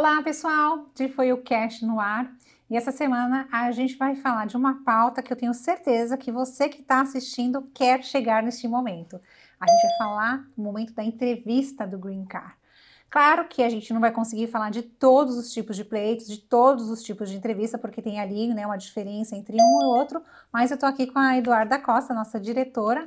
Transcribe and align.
Olá, 0.00 0.22
pessoal! 0.22 0.86
De 0.94 1.10
Foi 1.10 1.30
o 1.30 1.42
Cash 1.42 1.82
no 1.82 2.00
ar. 2.00 2.32
E 2.70 2.74
essa 2.74 2.90
semana 2.90 3.46
a 3.52 3.70
gente 3.70 3.98
vai 3.98 4.16
falar 4.16 4.46
de 4.46 4.56
uma 4.56 4.82
pauta 4.82 5.22
que 5.22 5.30
eu 5.30 5.36
tenho 5.36 5.52
certeza 5.52 6.16
que 6.16 6.32
você 6.32 6.70
que 6.70 6.80
está 6.80 7.02
assistindo 7.02 7.68
quer 7.74 8.02
chegar 8.02 8.42
neste 8.42 8.66
momento. 8.66 9.20
A 9.60 9.70
gente 9.70 9.82
vai 9.82 9.98
falar 9.98 10.48
do 10.56 10.62
momento 10.62 10.94
da 10.94 11.04
entrevista 11.04 11.86
do 11.86 11.98
Green 11.98 12.24
Card. 12.24 12.54
Claro 13.10 13.46
que 13.46 13.62
a 13.62 13.68
gente 13.68 13.92
não 13.92 14.00
vai 14.00 14.10
conseguir 14.10 14.46
falar 14.46 14.70
de 14.70 14.80
todos 14.80 15.36
os 15.36 15.52
tipos 15.52 15.76
de 15.76 15.84
pleitos, 15.84 16.26
de 16.26 16.38
todos 16.38 16.88
os 16.88 17.02
tipos 17.02 17.28
de 17.28 17.36
entrevista, 17.36 17.76
porque 17.76 18.00
tem 18.00 18.18
ali 18.18 18.54
né, 18.54 18.64
uma 18.64 18.78
diferença 18.78 19.36
entre 19.36 19.58
um 19.60 19.82
e 19.82 19.84
outro, 19.84 20.22
mas 20.50 20.70
eu 20.70 20.76
estou 20.76 20.88
aqui 20.88 21.08
com 21.08 21.18
a 21.18 21.36
Eduarda 21.36 21.78
Costa, 21.78 22.14
nossa 22.14 22.40
diretora, 22.40 23.06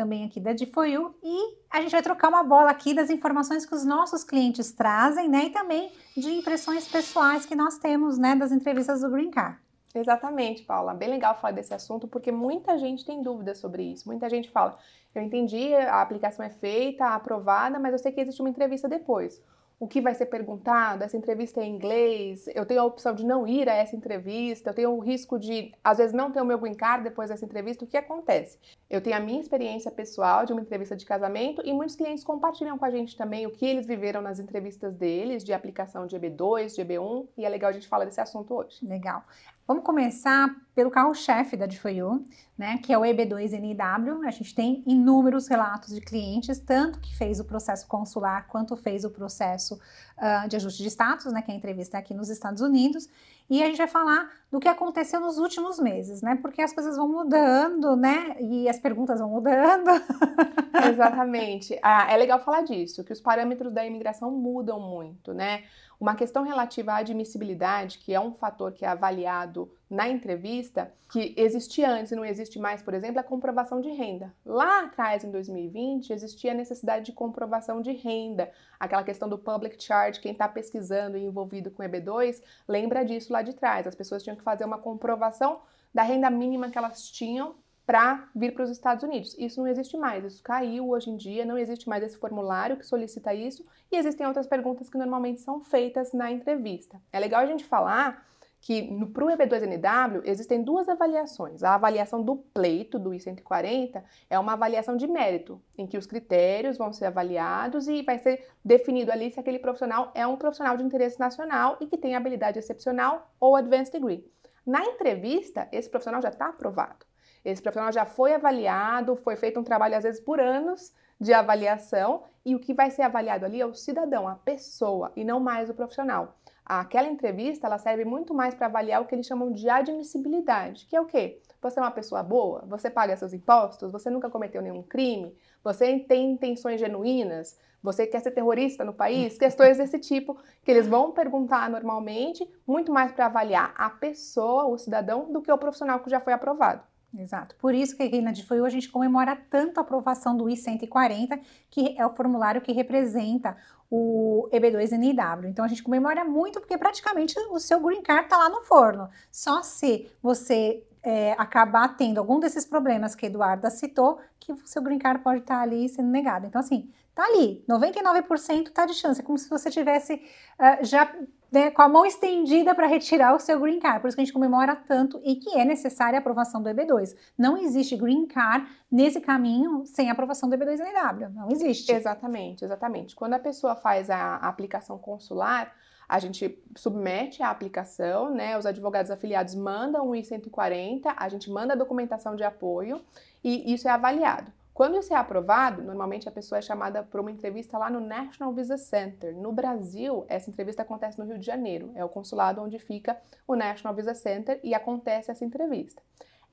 também 0.00 0.24
aqui 0.24 0.40
da 0.40 0.54
Difoyu, 0.54 1.14
e 1.22 1.58
a 1.68 1.82
gente 1.82 1.92
vai 1.92 2.00
trocar 2.00 2.30
uma 2.30 2.42
bola 2.42 2.70
aqui 2.70 2.94
das 2.94 3.10
informações 3.10 3.66
que 3.66 3.74
os 3.74 3.84
nossos 3.84 4.24
clientes 4.24 4.72
trazem, 4.72 5.28
né, 5.28 5.44
e 5.44 5.50
também 5.50 5.92
de 6.16 6.30
impressões 6.30 6.88
pessoais 6.88 7.44
que 7.44 7.54
nós 7.54 7.76
temos, 7.76 8.16
né, 8.16 8.34
das 8.34 8.50
entrevistas 8.50 9.02
do 9.02 9.10
Green 9.10 9.30
Card. 9.30 9.58
Exatamente, 9.94 10.62
Paula. 10.62 10.94
Bem 10.94 11.10
legal 11.10 11.38
falar 11.38 11.52
desse 11.52 11.74
assunto, 11.74 12.08
porque 12.08 12.32
muita 12.32 12.78
gente 12.78 13.04
tem 13.04 13.22
dúvidas 13.22 13.58
sobre 13.58 13.82
isso. 13.82 14.08
Muita 14.08 14.30
gente 14.30 14.48
fala, 14.48 14.78
eu 15.14 15.20
entendi, 15.20 15.74
a 15.74 16.00
aplicação 16.00 16.42
é 16.42 16.50
feita, 16.50 17.08
aprovada, 17.08 17.78
mas 17.78 17.92
eu 17.92 17.98
sei 17.98 18.10
que 18.10 18.20
existe 18.22 18.40
uma 18.40 18.48
entrevista 18.48 18.88
depois 18.88 19.42
o 19.80 19.88
que 19.88 19.98
vai 19.98 20.14
ser 20.14 20.26
perguntado, 20.26 21.02
essa 21.02 21.16
entrevista 21.16 21.58
é 21.58 21.64
em 21.64 21.74
inglês, 21.74 22.46
eu 22.54 22.66
tenho 22.66 22.82
a 22.82 22.84
opção 22.84 23.14
de 23.14 23.24
não 23.24 23.48
ir 23.48 23.66
a 23.66 23.74
essa 23.74 23.96
entrevista, 23.96 24.68
eu 24.68 24.74
tenho 24.74 24.90
o 24.90 25.00
risco 25.00 25.38
de, 25.38 25.72
às 25.82 25.96
vezes, 25.96 26.12
não 26.12 26.30
ter 26.30 26.38
o 26.42 26.44
meu 26.44 26.58
green 26.58 26.74
card 26.74 27.02
depois 27.02 27.30
dessa 27.30 27.46
entrevista, 27.46 27.82
o 27.82 27.88
que 27.88 27.96
acontece? 27.96 28.58
Eu 28.90 29.00
tenho 29.00 29.16
a 29.16 29.20
minha 29.20 29.40
experiência 29.40 29.90
pessoal 29.90 30.44
de 30.44 30.52
uma 30.52 30.60
entrevista 30.60 30.94
de 30.94 31.06
casamento 31.06 31.62
e 31.64 31.72
muitos 31.72 31.96
clientes 31.96 32.22
compartilham 32.22 32.76
com 32.76 32.84
a 32.84 32.90
gente 32.90 33.16
também 33.16 33.46
o 33.46 33.50
que 33.50 33.64
eles 33.64 33.86
viveram 33.86 34.20
nas 34.20 34.38
entrevistas 34.38 34.94
deles, 34.94 35.42
de 35.42 35.54
aplicação 35.54 36.06
de 36.06 36.14
EB2, 36.14 36.74
de 36.74 36.84
EB1, 36.84 37.28
e 37.38 37.46
é 37.46 37.48
legal 37.48 37.70
a 37.70 37.72
gente 37.72 37.88
falar 37.88 38.04
desse 38.04 38.20
assunto 38.20 38.54
hoje. 38.54 38.84
Legal. 38.86 39.24
Vamos 39.70 39.84
começar 39.84 40.52
pelo 40.74 40.90
carro-chefe 40.90 41.56
da 41.56 41.64
DFOU, 41.64 42.26
né, 42.58 42.78
que 42.78 42.92
é 42.92 42.98
o 42.98 43.02
EB2NW. 43.02 44.26
A 44.26 44.30
gente 44.32 44.52
tem 44.52 44.82
inúmeros 44.84 45.46
relatos 45.46 45.94
de 45.94 46.00
clientes, 46.00 46.58
tanto 46.58 46.98
que 46.98 47.16
fez 47.16 47.38
o 47.38 47.44
processo 47.44 47.86
consular 47.86 48.48
quanto 48.48 48.74
fez 48.74 49.04
o 49.04 49.10
processo 49.10 49.74
uh, 49.76 50.48
de 50.48 50.56
ajuste 50.56 50.82
de 50.82 50.88
status, 50.90 51.32
né, 51.32 51.40
que 51.40 51.52
é 51.52 51.54
a 51.54 51.56
entrevista 51.56 51.96
aqui 51.96 52.12
nos 52.12 52.28
Estados 52.30 52.60
Unidos. 52.60 53.08
E 53.50 53.62
a 53.64 53.66
gente 53.66 53.78
vai 53.78 53.88
falar 53.88 54.30
do 54.48 54.60
que 54.60 54.68
aconteceu 54.68 55.20
nos 55.20 55.36
últimos 55.36 55.80
meses, 55.80 56.22
né, 56.22 56.38
porque 56.40 56.62
as 56.62 56.72
coisas 56.72 56.96
vão 56.96 57.08
mudando, 57.08 57.96
né, 57.96 58.36
e 58.40 58.68
as 58.68 58.78
perguntas 58.78 59.18
vão 59.18 59.28
mudando. 59.28 59.90
Exatamente. 60.88 61.76
Ah, 61.82 62.06
é 62.12 62.16
legal 62.16 62.38
falar 62.38 62.62
disso, 62.62 63.02
que 63.02 63.12
os 63.12 63.20
parâmetros 63.20 63.72
da 63.72 63.84
imigração 63.84 64.30
mudam 64.30 64.80
muito, 64.80 65.34
né? 65.34 65.64
Uma 65.98 66.14
questão 66.14 66.44
relativa 66.44 66.92
à 66.92 66.98
admissibilidade, 66.98 67.98
que 67.98 68.14
é 68.14 68.20
um 68.20 68.32
fator 68.32 68.72
que 68.72 68.84
é 68.84 68.88
avaliado 68.88 69.70
na 69.90 70.08
entrevista, 70.08 70.92
que 71.10 71.34
existia 71.36 71.90
antes 71.90 72.12
e 72.12 72.16
não 72.16 72.24
existe 72.24 72.60
mais, 72.60 72.80
por 72.80 72.94
exemplo, 72.94 73.18
a 73.18 73.24
comprovação 73.24 73.80
de 73.80 73.90
renda. 73.90 74.32
Lá 74.46 74.84
atrás, 74.84 75.24
em 75.24 75.30
2020, 75.32 76.12
existia 76.12 76.52
a 76.52 76.54
necessidade 76.54 77.06
de 77.06 77.12
comprovação 77.12 77.82
de 77.82 77.90
renda. 77.90 78.48
Aquela 78.78 79.02
questão 79.02 79.28
do 79.28 79.36
public 79.36 79.82
charge, 79.82 80.20
quem 80.20 80.30
está 80.30 80.48
pesquisando 80.48 81.16
e 81.16 81.24
envolvido 81.24 81.72
com 81.72 81.82
EB2, 81.82 82.40
lembra 82.68 83.04
disso 83.04 83.32
lá 83.32 83.42
de 83.42 83.52
trás. 83.52 83.84
As 83.88 83.96
pessoas 83.96 84.22
tinham 84.22 84.36
que 84.36 84.44
fazer 84.44 84.64
uma 84.64 84.78
comprovação 84.78 85.60
da 85.92 86.04
renda 86.04 86.30
mínima 86.30 86.70
que 86.70 86.78
elas 86.78 87.10
tinham 87.10 87.56
para 87.84 88.28
vir 88.36 88.54
para 88.54 88.62
os 88.62 88.70
Estados 88.70 89.02
Unidos. 89.02 89.34
Isso 89.36 89.60
não 89.60 89.66
existe 89.66 89.96
mais, 89.96 90.24
isso 90.24 90.40
caiu 90.44 90.90
hoje 90.90 91.10
em 91.10 91.16
dia, 91.16 91.44
não 91.44 91.58
existe 91.58 91.88
mais 91.88 92.04
esse 92.04 92.16
formulário 92.16 92.76
que 92.76 92.86
solicita 92.86 93.34
isso 93.34 93.66
e 93.90 93.96
existem 93.96 94.24
outras 94.24 94.46
perguntas 94.46 94.88
que 94.88 94.96
normalmente 94.96 95.40
são 95.40 95.60
feitas 95.60 96.12
na 96.12 96.30
entrevista. 96.30 97.02
É 97.12 97.18
legal 97.18 97.40
a 97.40 97.46
gente 97.46 97.64
falar 97.64 98.29
que 98.60 98.82
para 99.06 99.24
o 99.24 99.28
EB2NW 99.28 100.22
existem 100.24 100.62
duas 100.62 100.88
avaliações. 100.88 101.62
A 101.62 101.74
avaliação 101.74 102.22
do 102.22 102.36
pleito 102.36 102.98
do 102.98 103.14
I-140 103.14 104.02
é 104.28 104.38
uma 104.38 104.52
avaliação 104.52 104.96
de 104.96 105.06
mérito, 105.06 105.60
em 105.78 105.86
que 105.86 105.96
os 105.96 106.06
critérios 106.06 106.76
vão 106.76 106.92
ser 106.92 107.06
avaliados 107.06 107.88
e 107.88 108.02
vai 108.02 108.18
ser 108.18 108.46
definido 108.62 109.10
ali 109.10 109.30
se 109.30 109.40
aquele 109.40 109.58
profissional 109.58 110.10
é 110.14 110.26
um 110.26 110.36
profissional 110.36 110.76
de 110.76 110.84
interesse 110.84 111.18
nacional 111.18 111.78
e 111.80 111.86
que 111.86 111.96
tem 111.96 112.14
habilidade 112.14 112.58
excepcional 112.58 113.32
ou 113.40 113.56
advanced 113.56 113.92
degree. 113.92 114.30
Na 114.66 114.84
entrevista, 114.84 115.66
esse 115.72 115.88
profissional 115.88 116.20
já 116.20 116.28
está 116.28 116.48
aprovado. 116.48 117.06
Esse 117.42 117.62
profissional 117.62 117.92
já 117.92 118.04
foi 118.04 118.34
avaliado, 118.34 119.16
foi 119.16 119.36
feito 119.36 119.58
um 119.58 119.64
trabalho 119.64 119.96
às 119.96 120.04
vezes 120.04 120.20
por 120.20 120.38
anos 120.38 120.92
de 121.18 121.32
avaliação 121.32 122.24
e 122.44 122.54
o 122.54 122.60
que 122.60 122.74
vai 122.74 122.90
ser 122.90 123.02
avaliado 123.02 123.46
ali 123.46 123.60
é 123.60 123.66
o 123.66 123.74
cidadão, 123.74 124.28
a 124.28 124.34
pessoa 124.34 125.12
e 125.16 125.24
não 125.24 125.40
mais 125.40 125.70
o 125.70 125.74
profissional. 125.74 126.36
Aquela 126.72 127.08
entrevista 127.08 127.66
ela 127.66 127.78
serve 127.78 128.04
muito 128.04 128.32
mais 128.32 128.54
para 128.54 128.66
avaliar 128.66 129.02
o 129.02 129.04
que 129.04 129.12
eles 129.12 129.26
chamam 129.26 129.50
de 129.50 129.68
admissibilidade, 129.68 130.86
que 130.86 130.94
é 130.94 131.00
o 131.00 131.04
quê? 131.04 131.42
Você 131.60 131.80
é 131.80 131.82
uma 131.82 131.90
pessoa 131.90 132.22
boa? 132.22 132.64
Você 132.68 132.88
paga 132.88 133.16
seus 133.16 133.32
impostos? 133.32 133.90
Você 133.90 134.08
nunca 134.08 134.30
cometeu 134.30 134.62
nenhum 134.62 134.80
crime? 134.80 135.36
Você 135.64 135.98
tem 135.98 136.30
intenções 136.30 136.78
genuínas? 136.78 137.58
Você 137.82 138.06
quer 138.06 138.20
ser 138.20 138.30
terrorista 138.30 138.84
no 138.84 138.92
país? 138.92 139.34
Questões 139.36 139.78
desse 139.78 139.98
tipo 139.98 140.38
que 140.62 140.70
eles 140.70 140.86
vão 140.86 141.10
perguntar 141.10 141.68
normalmente, 141.68 142.48
muito 142.64 142.92
mais 142.92 143.10
para 143.10 143.26
avaliar 143.26 143.74
a 143.76 143.90
pessoa, 143.90 144.66
o 144.66 144.78
cidadão, 144.78 145.32
do 145.32 145.42
que 145.42 145.50
o 145.50 145.58
profissional 145.58 145.98
que 145.98 146.08
já 146.08 146.20
foi 146.20 146.32
aprovado. 146.32 146.82
Exato. 147.18 147.56
Por 147.56 147.74
isso 147.74 147.96
que 147.96 148.04
aqui 148.04 148.20
na 148.20 148.30
DFOU 148.30 148.64
a 148.64 148.70
gente 148.70 148.88
comemora 148.88 149.36
tanto 149.50 149.78
a 149.78 149.80
aprovação 149.80 150.36
do 150.36 150.48
I-140, 150.48 151.40
que 151.68 151.96
é 151.98 152.06
o 152.06 152.14
formulário 152.14 152.60
que 152.60 152.70
representa 152.70 153.56
o 153.90 154.48
EB2NW. 154.52 155.46
Então 155.46 155.64
a 155.64 155.68
gente 155.68 155.82
comemora 155.82 156.24
muito 156.24 156.60
porque 156.60 156.78
praticamente 156.78 157.38
o 157.50 157.58
seu 157.58 157.80
green 157.80 158.02
card 158.02 158.24
está 158.24 158.36
lá 158.36 158.48
no 158.48 158.62
forno. 158.62 159.10
Só 159.32 159.62
se 159.62 160.08
você 160.22 160.86
é, 161.02 161.32
acabar 161.32 161.96
tendo 161.96 162.18
algum 162.18 162.38
desses 162.38 162.64
problemas 162.64 163.14
que 163.14 163.26
a 163.26 163.28
Eduarda 163.28 163.68
citou, 163.68 164.20
que 164.38 164.52
o 164.52 164.66
seu 164.66 164.80
green 164.80 164.98
card 164.98 165.22
pode 165.22 165.40
estar 165.40 165.56
tá 165.56 165.62
ali 165.62 165.88
sendo 165.88 166.08
negado. 166.08 166.46
Então 166.46 166.60
assim, 166.60 166.88
tá 167.14 167.24
ali, 167.24 167.64
99% 167.68 168.70
tá 168.70 168.86
de 168.86 168.94
chance, 168.94 169.20
é 169.20 169.24
como 169.24 169.38
se 169.38 169.50
você 169.50 169.70
tivesse 169.70 170.14
uh, 170.14 170.84
já 170.84 171.12
né, 171.50 171.70
com 171.70 171.82
a 171.82 171.88
mão 171.88 172.06
estendida 172.06 172.74
para 172.74 172.86
retirar 172.86 173.34
o 173.34 173.40
seu 173.40 173.58
green 173.58 173.80
card. 173.80 174.00
Por 174.00 174.08
isso 174.08 174.16
que 174.16 174.22
a 174.22 174.24
gente 174.24 174.32
comemora 174.32 174.76
tanto 174.76 175.20
e 175.24 175.36
que 175.36 175.58
é 175.58 175.64
necessária 175.64 176.18
a 176.18 176.20
aprovação 176.20 176.62
do 176.62 176.68
EB2. 176.68 177.16
Não 177.36 177.56
existe 177.56 177.96
green 177.96 178.26
card 178.26 178.66
nesse 178.90 179.20
caminho 179.20 179.84
sem 179.84 180.08
a 180.08 180.12
aprovação 180.12 180.48
do 180.48 180.56
EB2NW. 180.56 181.32
Não 181.34 181.50
existe. 181.50 181.92
Exatamente, 181.92 182.64
exatamente. 182.64 183.16
Quando 183.16 183.34
a 183.34 183.38
pessoa 183.38 183.74
faz 183.74 184.10
a 184.10 184.36
aplicação 184.36 184.98
consular, 184.98 185.74
a 186.08 186.18
gente 186.18 186.60
submete 186.76 187.40
a 187.40 187.50
aplicação, 187.50 188.34
né? 188.34 188.58
Os 188.58 188.66
advogados 188.66 189.12
afiliados 189.12 189.54
mandam 189.54 190.08
o 190.08 190.16
I-140, 190.16 191.14
a 191.16 191.28
gente 191.28 191.48
manda 191.48 191.74
a 191.74 191.76
documentação 191.76 192.34
de 192.34 192.42
apoio 192.42 193.00
e 193.44 193.72
isso 193.72 193.86
é 193.86 193.92
avaliado. 193.92 194.52
Quando 194.80 194.96
isso 194.96 195.12
é 195.12 195.16
aprovado, 195.18 195.82
normalmente 195.82 196.26
a 196.26 196.32
pessoa 196.32 196.58
é 196.58 196.62
chamada 196.62 197.02
para 197.02 197.20
uma 197.20 197.30
entrevista 197.30 197.76
lá 197.76 197.90
no 197.90 198.00
National 198.00 198.50
Visa 198.54 198.78
Center. 198.78 199.36
No 199.36 199.52
Brasil, 199.52 200.24
essa 200.26 200.48
entrevista 200.48 200.80
acontece 200.80 201.18
no 201.18 201.26
Rio 201.26 201.38
de 201.38 201.44
Janeiro, 201.44 201.92
é 201.94 202.02
o 202.02 202.08
consulado 202.08 202.62
onde 202.62 202.78
fica 202.78 203.20
o 203.46 203.54
National 203.54 203.94
Visa 203.94 204.14
Center 204.14 204.58
e 204.64 204.74
acontece 204.74 205.30
essa 205.30 205.44
entrevista. 205.44 206.02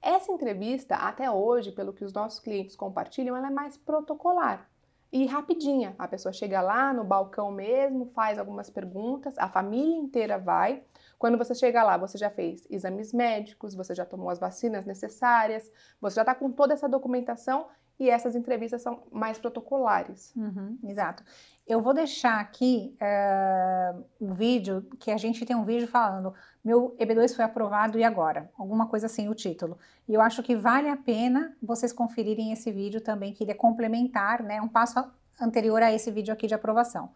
Essa 0.01 0.29
entrevista, 0.29 0.95
até 0.95 1.31
hoje, 1.31 1.71
pelo 1.71 1.93
que 1.93 2.03
os 2.03 2.11
nossos 2.11 2.41
clientes 2.41 2.75
compartilham, 2.75 3.33
ela 3.33 3.47
é 3.47 3.49
mais 3.49 3.77
protocolar 3.77 4.69
e 5.09 5.25
rapidinha. 5.25 5.95
A 5.97 6.05
pessoa 6.05 6.33
chega 6.33 6.59
lá 6.59 6.91
no 6.91 7.05
balcão 7.05 7.49
mesmo, 7.49 8.07
faz 8.07 8.37
algumas 8.37 8.69
perguntas, 8.69 9.37
a 9.37 9.47
família 9.47 9.95
inteira 9.95 10.37
vai. 10.37 10.83
Quando 11.17 11.37
você 11.37 11.55
chega 11.55 11.81
lá, 11.81 11.95
você 11.95 12.17
já 12.17 12.29
fez 12.29 12.67
exames 12.69 13.13
médicos, 13.13 13.73
você 13.73 13.95
já 13.95 14.05
tomou 14.05 14.29
as 14.29 14.37
vacinas 14.37 14.85
necessárias, 14.85 15.71
você 16.01 16.15
já 16.15 16.23
está 16.23 16.35
com 16.35 16.51
toda 16.51 16.73
essa 16.73 16.89
documentação 16.89 17.67
e 17.99 18.09
essas 18.09 18.35
entrevistas 18.35 18.81
são 18.81 19.03
mais 19.11 19.37
protocolares. 19.37 20.33
Uhum, 20.35 20.77
exato. 20.83 21.23
Eu 21.65 21.81
vou 21.81 21.93
deixar 21.93 22.39
aqui 22.39 22.95
uh, 23.01 24.03
um 24.21 24.33
vídeo, 24.33 24.87
que 24.99 25.11
a 25.11 25.17
gente 25.17 25.45
tem 25.45 25.55
um 25.55 25.65
vídeo 25.65 25.87
falando 25.87 26.33
meu 26.67 26.93
EB2 26.99 27.33
foi 27.33 27.45
aprovado 27.45 27.97
e 27.97 28.03
agora? 28.03 28.51
Alguma 28.57 28.87
coisa 28.87 29.05
assim, 29.05 29.29
o 29.29 29.33
título. 29.33 29.77
E 30.05 30.13
eu 30.13 30.19
acho 30.19 30.43
que 30.43 30.53
vale 30.53 30.89
a 30.89 30.97
pena 30.97 31.55
vocês 31.63 31.93
conferirem 31.93 32.51
esse 32.51 32.69
vídeo 32.73 32.99
também, 32.99 33.31
que 33.31 33.41
ele 33.41 33.51
é 33.51 33.53
complementar, 33.53 34.43
né, 34.43 34.61
um 34.61 34.67
passo 34.67 35.01
anterior 35.39 35.81
a 35.81 35.93
esse 35.93 36.11
vídeo 36.11 36.33
aqui 36.33 36.45
de 36.45 36.53
aprovação. 36.53 37.11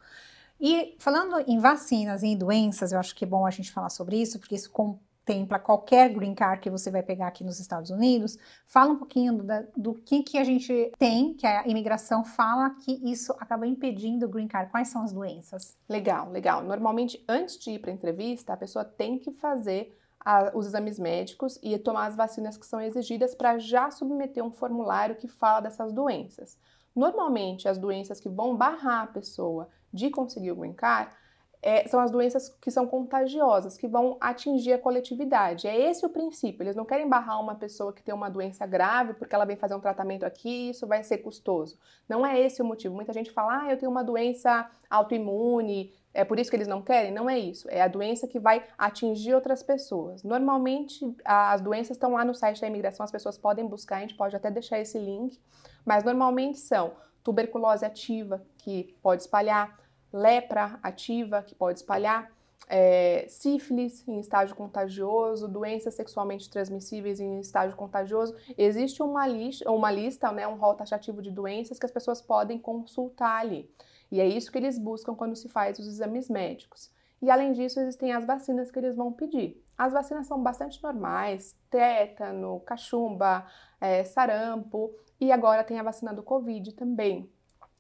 E 0.58 0.96
falando 1.00 1.44
em 1.46 1.60
vacinas 1.60 2.24
e 2.24 2.28
em 2.28 2.38
doenças, 2.38 2.94
eu 2.94 3.00
acho 3.00 3.14
que 3.14 3.26
é 3.26 3.28
bom 3.28 3.46
a 3.46 3.52
gente 3.52 3.74
falar 3.74 3.90
sobre 3.90 4.22
isso, 4.22 4.40
porque 4.40 4.56
isso 4.56 4.72
contempla 5.22 5.60
qualquer 5.60 6.10
green 6.10 6.34
card 6.34 6.62
que 6.62 6.70
você 6.70 6.90
vai 6.90 7.04
pegar 7.04 7.28
aqui 7.28 7.44
nos 7.44 7.60
Estados 7.60 7.90
Unidos, 7.90 8.38
fala 8.66 8.92
um 8.92 8.98
pouquinho 8.98 9.38
do, 9.38 9.44
do 9.78 9.94
que, 9.94 10.24
que 10.24 10.38
a 10.38 10.44
gente 10.44 10.92
tem, 10.98 11.34
que 11.34 11.46
a 11.46 11.68
imigração 11.68 12.24
fala 12.24 12.72
que 12.72 13.00
isso 13.10 13.34
acaba 13.40 13.68
impedindo 13.68 14.26
o 14.26 14.30
green 14.30 14.48
card. 14.48 14.72
Quais 14.72 14.90
são 14.90 15.04
as 15.04 15.14
doenças? 15.14 15.78
Legal, 15.88 16.30
legal. 16.30 16.64
Normalmente, 16.64 17.24
antes 17.28 17.58
de 17.58 17.72
ir 17.72 17.80
para 17.80 17.92
entrevista, 17.92 18.54
a 18.54 18.58
pessoa 18.58 18.84
tem 18.84 19.18
que 19.18 19.32
fazer 19.32 19.96
a, 20.20 20.52
os 20.56 20.66
exames 20.68 21.00
médicos 21.00 21.60
e 21.62 21.78
tomar 21.78 22.08
as 22.08 22.16
vacinas 22.16 22.58
que 22.58 22.66
são 22.66 22.82
exigidas 22.82 23.36
para 23.36 23.58
já 23.58 23.90
submeter 23.92 24.44
um 24.44 24.52
formulário 24.52 25.16
que 25.16 25.28
fala 25.28 25.62
dessas 25.62 25.94
doenças. 25.94 26.58
Normalmente, 26.96 27.70
as 27.70 27.78
doenças 27.78 28.20
que 28.20 28.28
vão 28.28 28.56
barrar 28.56 29.04
a 29.04 29.08
pessoa 29.08 29.70
de 29.94 30.10
conseguir 30.10 30.52
o 30.52 30.56
green 30.56 30.74
card 30.74 31.14
é, 31.62 31.88
são 31.88 32.00
as 32.00 32.10
doenças 32.10 32.50
que 32.60 32.72
são 32.72 32.88
contagiosas, 32.88 33.78
que 33.78 33.88
vão 33.88 34.18
atingir 34.20 34.74
a 34.74 34.80
coletividade. 34.80 35.68
É 35.68 35.90
esse 35.90 36.06
o 36.06 36.10
princípio. 36.10 36.64
Eles 36.64 36.76
não 36.76 36.86
querem 36.86 37.08
barrar 37.08 37.40
uma 37.40 37.54
pessoa 37.54 37.94
que 37.94 38.02
tem 38.02 38.14
uma 38.14 38.30
doença 38.30 38.66
grave 38.66 39.14
porque 39.14 39.36
ela 39.36 39.46
vem 39.46 39.56
fazer 39.56 39.76
um 39.76 39.80
tratamento 39.80 40.26
aqui 40.26 40.50
e 40.50 40.70
isso 40.72 40.88
vai 40.88 41.04
ser 41.04 41.20
custoso. 41.20 41.78
Não 42.10 42.26
é 42.26 42.40
esse 42.40 42.62
o 42.62 42.66
motivo. 42.66 42.96
Muita 42.96 43.14
gente 43.14 43.32
fala, 43.32 43.62
ah, 43.62 43.72
eu 43.72 43.78
tenho 43.78 43.92
uma 43.92 44.04
doença 44.04 44.70
autoimune, 44.90 45.94
é 46.14 46.26
por 46.26 46.40
isso 46.40 46.50
que 46.50 46.58
eles 46.58 46.68
não 46.68 46.82
querem? 46.82 47.12
Não 47.12 47.30
é 47.30 47.38
isso. 47.38 47.68
É 47.70 47.82
a 47.82 47.88
doença 47.88 48.28
que 48.28 48.40
vai 48.40 48.66
atingir 48.78 49.34
outras 49.34 49.64
pessoas. 49.64 50.24
Normalmente, 50.24 51.16
as 51.24 51.62
doenças 51.62 51.96
estão 51.96 52.14
lá 52.14 52.26
no 52.26 52.34
site 52.34 52.60
da 52.60 52.68
imigração, 52.68 53.04
as 53.04 53.12
pessoas 53.12 53.38
podem 53.38 53.66
buscar, 53.66 53.98
a 53.98 54.02
gente 54.02 54.16
pode 54.16 54.36
até 54.36 54.52
deixar 54.52 54.80
esse 54.80 54.98
link, 54.98 55.40
mas 55.86 56.04
normalmente 56.04 56.60
são 56.60 56.92
tuberculose 57.24 57.86
ativa, 57.86 58.44
que 58.58 58.96
pode 59.02 59.22
espalhar, 59.22 59.80
lepra 60.14 60.80
ativa, 60.84 61.42
que 61.42 61.56
pode 61.56 61.80
espalhar, 61.80 62.32
é, 62.68 63.26
sífilis 63.28 64.08
em 64.08 64.20
estágio 64.20 64.56
contagioso, 64.56 65.48
doenças 65.48 65.94
sexualmente 65.94 66.50
transmissíveis 66.50 67.20
em 67.20 67.40
estágio 67.40 67.76
contagioso. 67.76 68.34
Existe 68.58 69.04
uma, 69.04 69.28
lista, 69.28 69.70
uma 69.70 69.92
lista, 69.92 70.32
né, 70.32 70.48
um 70.48 70.56
rol 70.56 70.76
taxativo 70.76 71.22
de 71.22 71.30
doenças 71.30 71.78
que 71.78 71.86
as 71.86 71.92
pessoas 71.92 72.22
podem 72.22 72.58
consultar 72.58 73.42
ali. 73.42 73.70
E 74.10 74.22
é 74.22 74.26
isso 74.26 74.52
que 74.52 74.58
eles 74.58 74.78
buscam 74.78 75.16
quando 75.16 75.36
se 75.36 75.50
faz 75.50 75.80
os 75.80 75.88
exames 75.88 76.30
médicos. 76.30 76.90
E 77.22 77.30
além 77.30 77.54
disso, 77.54 77.80
existem 77.80 78.14
as 78.14 78.26
vacinas 78.26 78.72
que 78.72 78.80
eles 78.80 78.96
vão 78.96 79.12
pedir. 79.12 79.62
As 79.78 79.94
vacinas 79.94 80.26
são 80.26 80.42
bastante 80.42 80.82
normais: 80.82 81.56
tétano, 81.70 82.62
cachumba, 82.62 83.46
é, 83.80 84.04
sarampo, 84.04 84.92
e 85.20 85.32
agora 85.32 85.64
tem 85.64 85.80
a 85.80 85.84
vacina 85.84 86.14
do 86.14 86.24
Covid 86.24 86.74
também. 86.74 87.30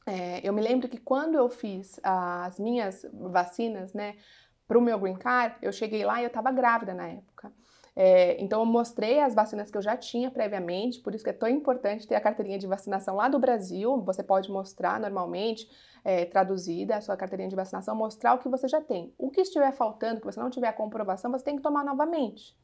É, 0.05 0.39
eu 0.47 0.51
me 0.53 0.61
lembro 0.61 0.89
que 0.89 0.97
quando 0.97 1.35
eu 1.35 1.49
fiz 1.49 1.99
as 2.03 2.59
minhas 2.59 3.05
vacinas, 3.13 3.93
né, 3.93 4.15
para 4.67 4.77
o 4.77 4.81
meu 4.81 4.99
green 4.99 5.15
card, 5.15 5.55
eu 5.61 5.71
cheguei 5.71 6.03
lá 6.05 6.19
e 6.19 6.23
eu 6.23 6.27
estava 6.27 6.51
grávida 6.51 6.93
na 6.93 7.07
época. 7.07 7.51
É, 7.93 8.41
então 8.41 8.61
eu 8.61 8.65
mostrei 8.65 9.19
as 9.19 9.35
vacinas 9.35 9.69
que 9.69 9.77
eu 9.77 9.81
já 9.81 9.97
tinha 9.97 10.31
previamente, 10.31 11.01
por 11.01 11.13
isso 11.13 11.23
que 11.23 11.29
é 11.29 11.33
tão 11.33 11.49
importante 11.49 12.07
ter 12.07 12.15
a 12.15 12.21
carteirinha 12.21 12.57
de 12.57 12.65
vacinação 12.65 13.15
lá 13.15 13.27
do 13.27 13.37
Brasil. 13.37 14.01
Você 14.01 14.23
pode 14.23 14.49
mostrar 14.49 14.99
normalmente, 14.99 15.69
é, 16.03 16.25
traduzida, 16.25 16.95
a 16.95 17.01
sua 17.01 17.17
carteirinha 17.17 17.49
de 17.49 17.55
vacinação, 17.55 17.95
mostrar 17.95 18.33
o 18.33 18.39
que 18.39 18.47
você 18.47 18.67
já 18.67 18.79
tem. 18.81 19.13
O 19.17 19.29
que 19.29 19.41
estiver 19.41 19.71
faltando, 19.73 20.21
que 20.21 20.25
você 20.25 20.39
não 20.39 20.49
tiver 20.49 20.69
a 20.69 20.73
comprovação, 20.73 21.31
você 21.31 21.43
tem 21.43 21.57
que 21.57 21.61
tomar 21.61 21.83
novamente. 21.83 22.55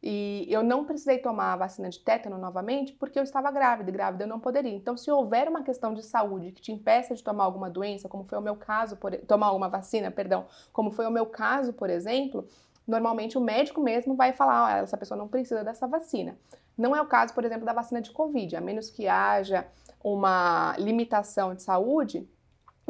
E 0.00 0.46
eu 0.48 0.62
não 0.62 0.84
precisei 0.84 1.18
tomar 1.18 1.54
a 1.54 1.56
vacina 1.56 1.90
de 1.90 1.98
tétano 1.98 2.38
novamente 2.38 2.92
porque 2.92 3.18
eu 3.18 3.22
estava 3.24 3.50
grávida, 3.50 3.90
e 3.90 3.92
grávida 3.92 4.24
eu 4.24 4.28
não 4.28 4.38
poderia. 4.38 4.72
Então, 4.72 4.96
se 4.96 5.10
houver 5.10 5.48
uma 5.48 5.62
questão 5.62 5.92
de 5.92 6.04
saúde 6.04 6.52
que 6.52 6.62
te 6.62 6.70
impeça 6.70 7.14
de 7.14 7.22
tomar 7.22 7.44
alguma 7.44 7.68
doença, 7.68 8.08
como 8.08 8.24
foi 8.24 8.38
o 8.38 8.42
meu 8.42 8.54
caso, 8.54 8.96
por, 8.96 9.16
tomar 9.26 9.48
alguma 9.48 9.68
vacina, 9.68 10.10
perdão, 10.10 10.46
como 10.72 10.92
foi 10.92 11.06
o 11.06 11.10
meu 11.10 11.26
caso, 11.26 11.72
por 11.72 11.90
exemplo, 11.90 12.46
normalmente 12.86 13.36
o 13.36 13.40
médico 13.40 13.80
mesmo 13.80 14.14
vai 14.14 14.32
falar, 14.32 14.80
oh, 14.80 14.84
essa 14.84 14.96
pessoa 14.96 15.18
não 15.18 15.26
precisa 15.26 15.64
dessa 15.64 15.88
vacina. 15.88 16.38
Não 16.76 16.94
é 16.94 17.02
o 17.02 17.06
caso, 17.06 17.34
por 17.34 17.44
exemplo, 17.44 17.66
da 17.66 17.72
vacina 17.72 18.00
de 18.00 18.12
Covid, 18.12 18.54
a 18.54 18.60
menos 18.60 18.88
que 18.88 19.08
haja 19.08 19.66
uma 20.02 20.76
limitação 20.78 21.56
de 21.56 21.62
saúde, 21.64 22.28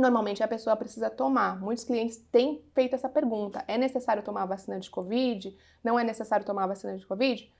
normalmente 0.00 0.42
a 0.42 0.48
pessoa 0.48 0.76
precisa 0.76 1.10
tomar. 1.10 1.60
Muitos 1.60 1.84
clientes 1.84 2.18
têm 2.30 2.64
feito 2.74 2.94
essa 2.94 3.08
pergunta: 3.08 3.64
é 3.66 3.76
necessário 3.76 4.22
tomar 4.22 4.46
vacina 4.46 4.78
de 4.78 4.90
Covid? 4.90 5.56
Não 5.82 5.98
é 5.98 6.04
necessário 6.04 6.46
tomar 6.46 6.66
vacina 6.66 6.96
de 6.96 7.06
Covid? 7.06 7.52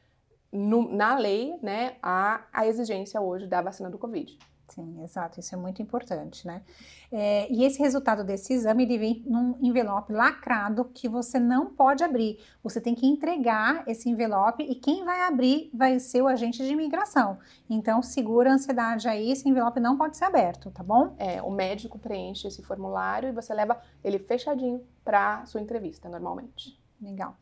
No, 0.51 0.91
na 0.91 1.19
lei, 1.19 1.59
né, 1.63 1.97
há 2.03 2.47
a 2.53 2.67
exigência 2.67 3.21
hoje 3.21 3.47
da 3.47 3.61
vacina 3.61 3.91
do 3.91 3.99
Covid. 3.99 4.39
Sim, 4.69 5.03
exato, 5.03 5.41
isso 5.41 5.55
é 5.55 5.59
muito 5.59 5.81
importante, 5.81 6.47
né? 6.47 6.63
É, 7.11 7.51
e 7.51 7.65
esse 7.65 7.79
resultado 7.79 8.23
desse 8.23 8.53
exame 8.53 8.83
ele 8.83 8.99
vem 8.99 9.23
num 9.27 9.57
envelope 9.63 10.13
lacrado 10.13 10.85
que 10.93 11.09
você 11.09 11.41
não 11.41 11.67
pode 11.67 12.05
abrir. 12.05 12.39
Você 12.63 12.79
tem 12.79 12.95
que 12.95 13.07
entregar 13.07 13.83
esse 13.87 14.11
envelope 14.11 14.63
e 14.63 14.75
quem 14.75 15.05
vai 15.05 15.23
abrir 15.23 15.71
vai 15.73 15.99
ser 15.99 16.21
o 16.21 16.29
agente 16.29 16.63
de 16.63 16.71
imigração. 16.71 17.39
Então, 17.69 18.03
segura 18.03 18.51
a 18.51 18.55
ansiedade 18.55 19.09
aí, 19.09 19.33
esse 19.33 19.49
envelope 19.49 19.81
não 19.81 19.97
pode 19.97 20.19
ser 20.19 20.27
aberto, 20.27 20.71
tá 20.71 20.83
bom? 20.83 21.15
É, 21.19 21.41
o 21.41 21.51
médico 21.51 21.99
preenche 21.99 22.47
esse 22.47 22.63
formulário 22.63 23.31
e 23.31 23.33
você 23.33 23.55
leva 23.55 23.81
ele 24.05 24.19
fechadinho 24.19 24.85
para 25.03 25.47
sua 25.47 25.63
entrevista, 25.63 26.11
normalmente. 26.11 26.79
Legal. 27.01 27.37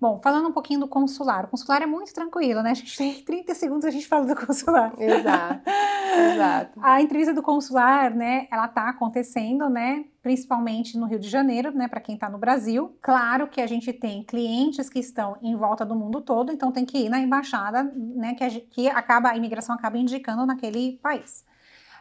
Bom, 0.00 0.18
falando 0.22 0.48
um 0.48 0.52
pouquinho 0.52 0.80
do 0.80 0.88
consular. 0.88 1.44
O 1.44 1.48
consular 1.48 1.82
é 1.82 1.86
muito 1.86 2.14
tranquilo, 2.14 2.62
né? 2.62 2.70
A 2.70 2.74
gente 2.74 2.96
tem 2.96 3.22
30 3.22 3.54
segundos 3.54 3.84
a 3.84 3.90
gente 3.90 4.06
fala 4.06 4.24
do 4.24 4.46
consular. 4.46 4.94
Exato. 4.98 5.62
Exato. 6.10 6.80
A 6.82 7.00
entrevista 7.00 7.32
do 7.32 7.42
consular, 7.42 8.14
né, 8.14 8.48
ela 8.50 8.66
tá 8.66 8.88
acontecendo, 8.88 9.68
né, 9.68 10.04
principalmente 10.22 10.98
no 10.98 11.06
Rio 11.06 11.18
de 11.18 11.28
Janeiro, 11.28 11.70
né, 11.72 11.88
para 11.88 12.00
quem 12.00 12.14
está 12.14 12.28
no 12.28 12.38
Brasil. 12.38 12.96
Claro 13.00 13.48
que 13.48 13.60
a 13.60 13.66
gente 13.66 13.92
tem 13.92 14.22
clientes 14.24 14.88
que 14.88 14.98
estão 14.98 15.36
em 15.42 15.56
volta 15.56 15.84
do 15.84 15.94
mundo 15.94 16.20
todo, 16.20 16.52
então 16.52 16.72
tem 16.72 16.84
que 16.84 16.98
ir 16.98 17.08
na 17.08 17.20
embaixada, 17.20 17.84
né, 17.94 18.34
que, 18.34 18.44
a, 18.44 18.50
que 18.50 18.88
acaba 18.88 19.30
a 19.30 19.36
imigração 19.36 19.74
acaba 19.74 19.98
indicando 19.98 20.44
naquele 20.44 20.98
país. 21.02 21.44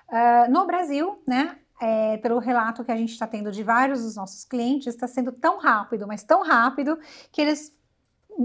Uh, 0.10 0.52
no 0.52 0.66
Brasil, 0.66 1.22
né, 1.28 1.56
é, 1.80 2.18
pelo 2.18 2.40
relato 2.40 2.84
que 2.84 2.92
a 2.92 2.98
gente 2.98 3.12
está 3.12 3.26
tendo 3.26 3.52
de 3.52 3.64
vários 3.64 4.04
dos 4.04 4.16
nossos 4.16 4.44
clientes, 4.44 4.88
está 4.88 5.08
sendo 5.08 5.32
tão 5.32 5.60
rápido, 5.60 6.06
mas 6.08 6.24
tão 6.24 6.44
rápido, 6.44 7.00
que 7.32 7.42
eles 7.42 7.74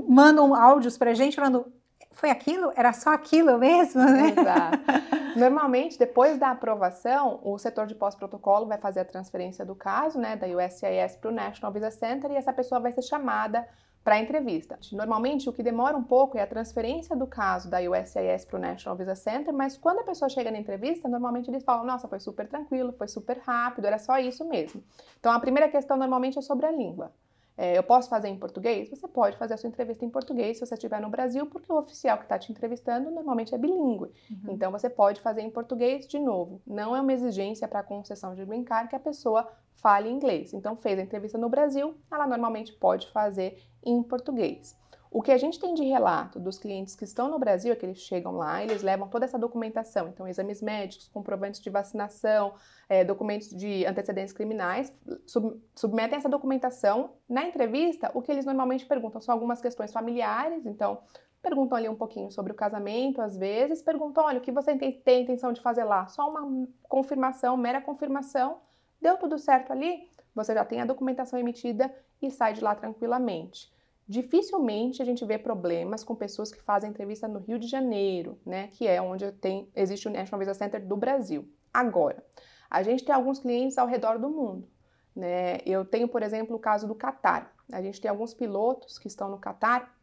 mandam 0.09 0.55
áudios 0.55 0.97
para 0.97 1.11
a 1.11 1.15
gente 1.15 1.37
falando 1.37 1.73
foi 2.15 2.31
aquilo? 2.31 2.73
Era 2.77 2.93
só 2.93 3.13
aquilo 3.13 3.59
mesmo, 3.59 4.03
né? 4.03 4.31
Exato. 4.31 4.79
Normalmente, 5.37 5.99
depois 5.99 6.39
da 6.39 6.51
aprovação, 6.51 7.41
o 7.43 7.59
setor 7.59 7.87
de 7.87 7.95
pós-protocolo 7.95 8.67
vai 8.67 8.79
fazer 8.79 9.01
a 9.01 9.05
transferência 9.05 9.65
do 9.65 9.75
caso, 9.75 10.19
né, 10.19 10.37
da 10.37 10.47
USCIS 10.47 11.17
para 11.21 11.31
o 11.31 11.35
National 11.35 11.73
Visa 11.73 11.91
Center 11.91 12.31
e 12.31 12.37
essa 12.37 12.53
pessoa 12.53 12.81
vai 12.81 12.93
ser 12.93 13.03
chamada 13.03 13.67
para 14.05 14.17
a 14.17 14.21
entrevista. 14.21 14.79
Normalmente, 14.93 15.49
o 15.49 15.53
que 15.53 15.63
demora 15.63 15.97
um 15.97 16.03
pouco 16.03 16.37
é 16.37 16.43
a 16.43 16.47
transferência 16.47 17.17
do 17.17 17.27
caso 17.27 17.71
da 17.71 17.79
USCIS 17.81 18.45
para 18.45 18.59
o 18.59 18.61
National 18.61 18.97
Visa 18.99 19.15
Center, 19.15 19.53
mas 19.53 19.79
quando 19.79 20.01
a 20.01 20.05
pessoa 20.05 20.29
chega 20.29 20.51
na 20.51 20.59
entrevista, 20.59 21.09
normalmente 21.09 21.51
eles 21.51 21.65
falam: 21.65 21.87
nossa, 21.87 22.07
foi 22.07 22.21
super 22.21 22.47
tranquilo, 22.47 22.93
foi 22.93 23.09
super 23.09 23.39
rápido, 23.39 23.87
era 23.87 23.99
só 23.99 24.19
isso 24.19 24.47
mesmo. 24.47 24.85
Então, 25.19 25.33
a 25.33 25.41
primeira 25.41 25.71
questão 25.71 25.97
normalmente 25.97 26.39
é 26.39 26.43
sobre 26.43 26.67
a 26.67 26.71
língua. 26.71 27.13
É, 27.57 27.79
eu 27.79 27.83
posso 27.83 28.09
fazer 28.09 28.29
em 28.29 28.37
português? 28.37 28.91
Você 28.91 29.07
pode 29.07 29.37
fazer 29.37 29.55
a 29.55 29.57
sua 29.57 29.69
entrevista 29.69 30.05
em 30.05 30.11
português 30.11 30.59
se 30.59 30.67
você 30.67 30.75
estiver 30.75 31.01
no 31.01 31.09
Brasil, 31.09 31.47
porque 31.47 31.73
o 31.73 31.79
oficial 31.79 32.19
que 32.19 32.25
está 32.25 32.39
te 32.39 32.51
entrevistando 32.51 33.11
normalmente 33.11 33.55
é 33.55 33.59
bilíngue. 33.59 34.11
Uhum. 34.31 34.39
Então 34.49 34.73
você 34.73 34.91
pode 34.91 35.21
fazer 35.21 35.43
em 35.43 35.51
português 35.51 36.07
de 36.07 36.19
novo. 36.19 36.61
Não 36.67 36.97
é 36.97 37.01
uma 37.01 37.13
exigência 37.13 37.69
para 37.69 37.81
a 37.81 37.85
concessão 37.85 38.35
de 38.35 38.45
brincar 38.45 38.89
que 38.89 38.97
a 38.97 39.01
pessoa 39.01 39.49
fale 39.75 40.09
inglês. 40.09 40.53
Então 40.53 40.77
fez 40.77 40.99
a 40.99 41.03
entrevista 41.03 41.39
no 41.39 41.49
Brasil, 41.49 41.95
ela 42.11 42.27
normalmente 42.27 42.73
pode 42.73 43.11
fazer 43.13 43.63
em 43.85 44.03
português. 44.03 44.77
O 45.15 45.23
que 45.23 45.31
a 45.31 45.39
gente 45.39 45.61
tem 45.61 45.75
de 45.75 45.85
relato 45.85 46.41
dos 46.41 46.59
clientes 46.59 46.97
que 46.97 47.05
estão 47.05 47.31
no 47.31 47.39
Brasil 47.39 47.73
é 47.73 47.77
que 47.77 47.87
eles 47.87 47.99
chegam 47.99 48.33
lá, 48.33 48.65
eles 48.65 48.83
levam 48.83 49.07
toda 49.07 49.25
essa 49.25 49.39
documentação, 49.39 50.09
então 50.09 50.27
exames 50.27 50.61
médicos, 50.61 51.07
comprovantes 51.07 51.61
de 51.61 51.71
vacinação, 51.71 52.55
é, 52.89 53.05
documentos 53.05 53.51
de 53.51 53.87
antecedentes 53.87 54.33
criminais, 54.33 54.93
sub, 55.25 55.57
submetem 55.73 56.19
essa 56.19 56.29
documentação. 56.29 57.13
Na 57.29 57.45
entrevista, 57.45 58.11
o 58.13 58.21
que 58.21 58.33
eles 58.33 58.45
normalmente 58.45 58.87
perguntam 58.87 59.21
são 59.21 59.33
algumas 59.33 59.61
questões 59.61 59.93
familiares, 59.93 60.67
então 60.67 60.99
perguntam 61.41 61.79
ali 61.79 61.89
um 61.89 61.95
pouquinho 61.95 62.33
sobre 62.33 62.51
o 62.51 62.57
casamento, 62.57 63.23
às 63.23 63.37
vezes, 63.37 63.83
perguntam, 63.83 64.25
olha, 64.25 64.39
o 64.39 64.43
que 64.43 64.51
você 64.51 64.77
tem, 64.77 64.91
tem 64.91 65.23
intenção 65.23 65.53
de 65.53 65.61
fazer 65.61 65.85
lá? 65.85 66.09
Só 66.09 66.29
uma 66.29 66.67
confirmação, 66.89 67.57
mera 67.57 67.81
confirmação, 67.81 68.57
deu 69.01 69.17
tudo 69.17 69.39
certo 69.39 69.73
ali, 69.73 70.11
você 70.35 70.53
já 70.53 70.65
tem 70.65 70.81
a 70.81 70.85
documentação 70.85 71.39
emitida 71.39 71.95
e 72.21 72.33
sai 72.33 72.53
de 72.53 72.61
lá 72.61 72.75
tranquilamente. 72.75 73.73
Dificilmente 74.07 75.01
a 75.01 75.05
gente 75.05 75.25
vê 75.25 75.39
problemas 75.39 76.05
com 76.05 76.15
pessoas 76.15 76.53
que 76.53 76.61
fazem 76.61 76.91
entrevista 76.91 77.27
no 77.27 77.41
Rio 77.41 77.59
de 77.59 77.67
Janeiro, 77.67 78.39
né, 78.45 78.69
que 78.69 78.87
é 78.87 79.01
onde 79.01 79.31
tem, 79.33 79.69
existe 79.75 80.07
o 80.07 80.11
National 80.11 80.39
Visa 80.41 80.55
Center 80.55 80.87
do 80.87 80.97
Brasil. 80.97 81.49
Agora, 81.73 82.23
a 82.69 82.83
gente 82.83 83.05
tem 83.05 83.15
alguns 83.15 83.39
clientes 83.39 83.79
ao 83.79 83.87
redor 83.87 84.19
do 84.19 84.29
mundo. 84.29 84.69
Né? 85.15 85.59
Eu 85.65 85.85
tenho, 85.85 86.09
por 86.09 86.23
exemplo, 86.23 86.57
o 86.57 86.59
caso 86.59 86.87
do 86.87 86.95
Catar. 86.95 87.55
A 87.73 87.81
gente 87.81 88.01
tem 88.01 88.11
alguns 88.11 88.35
pilotos 88.35 88.99
que 88.99 89.09
estão 89.09 89.31
no 89.31 89.39
Catar 89.39 89.95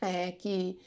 é, 0.00 0.32
que 0.32 0.80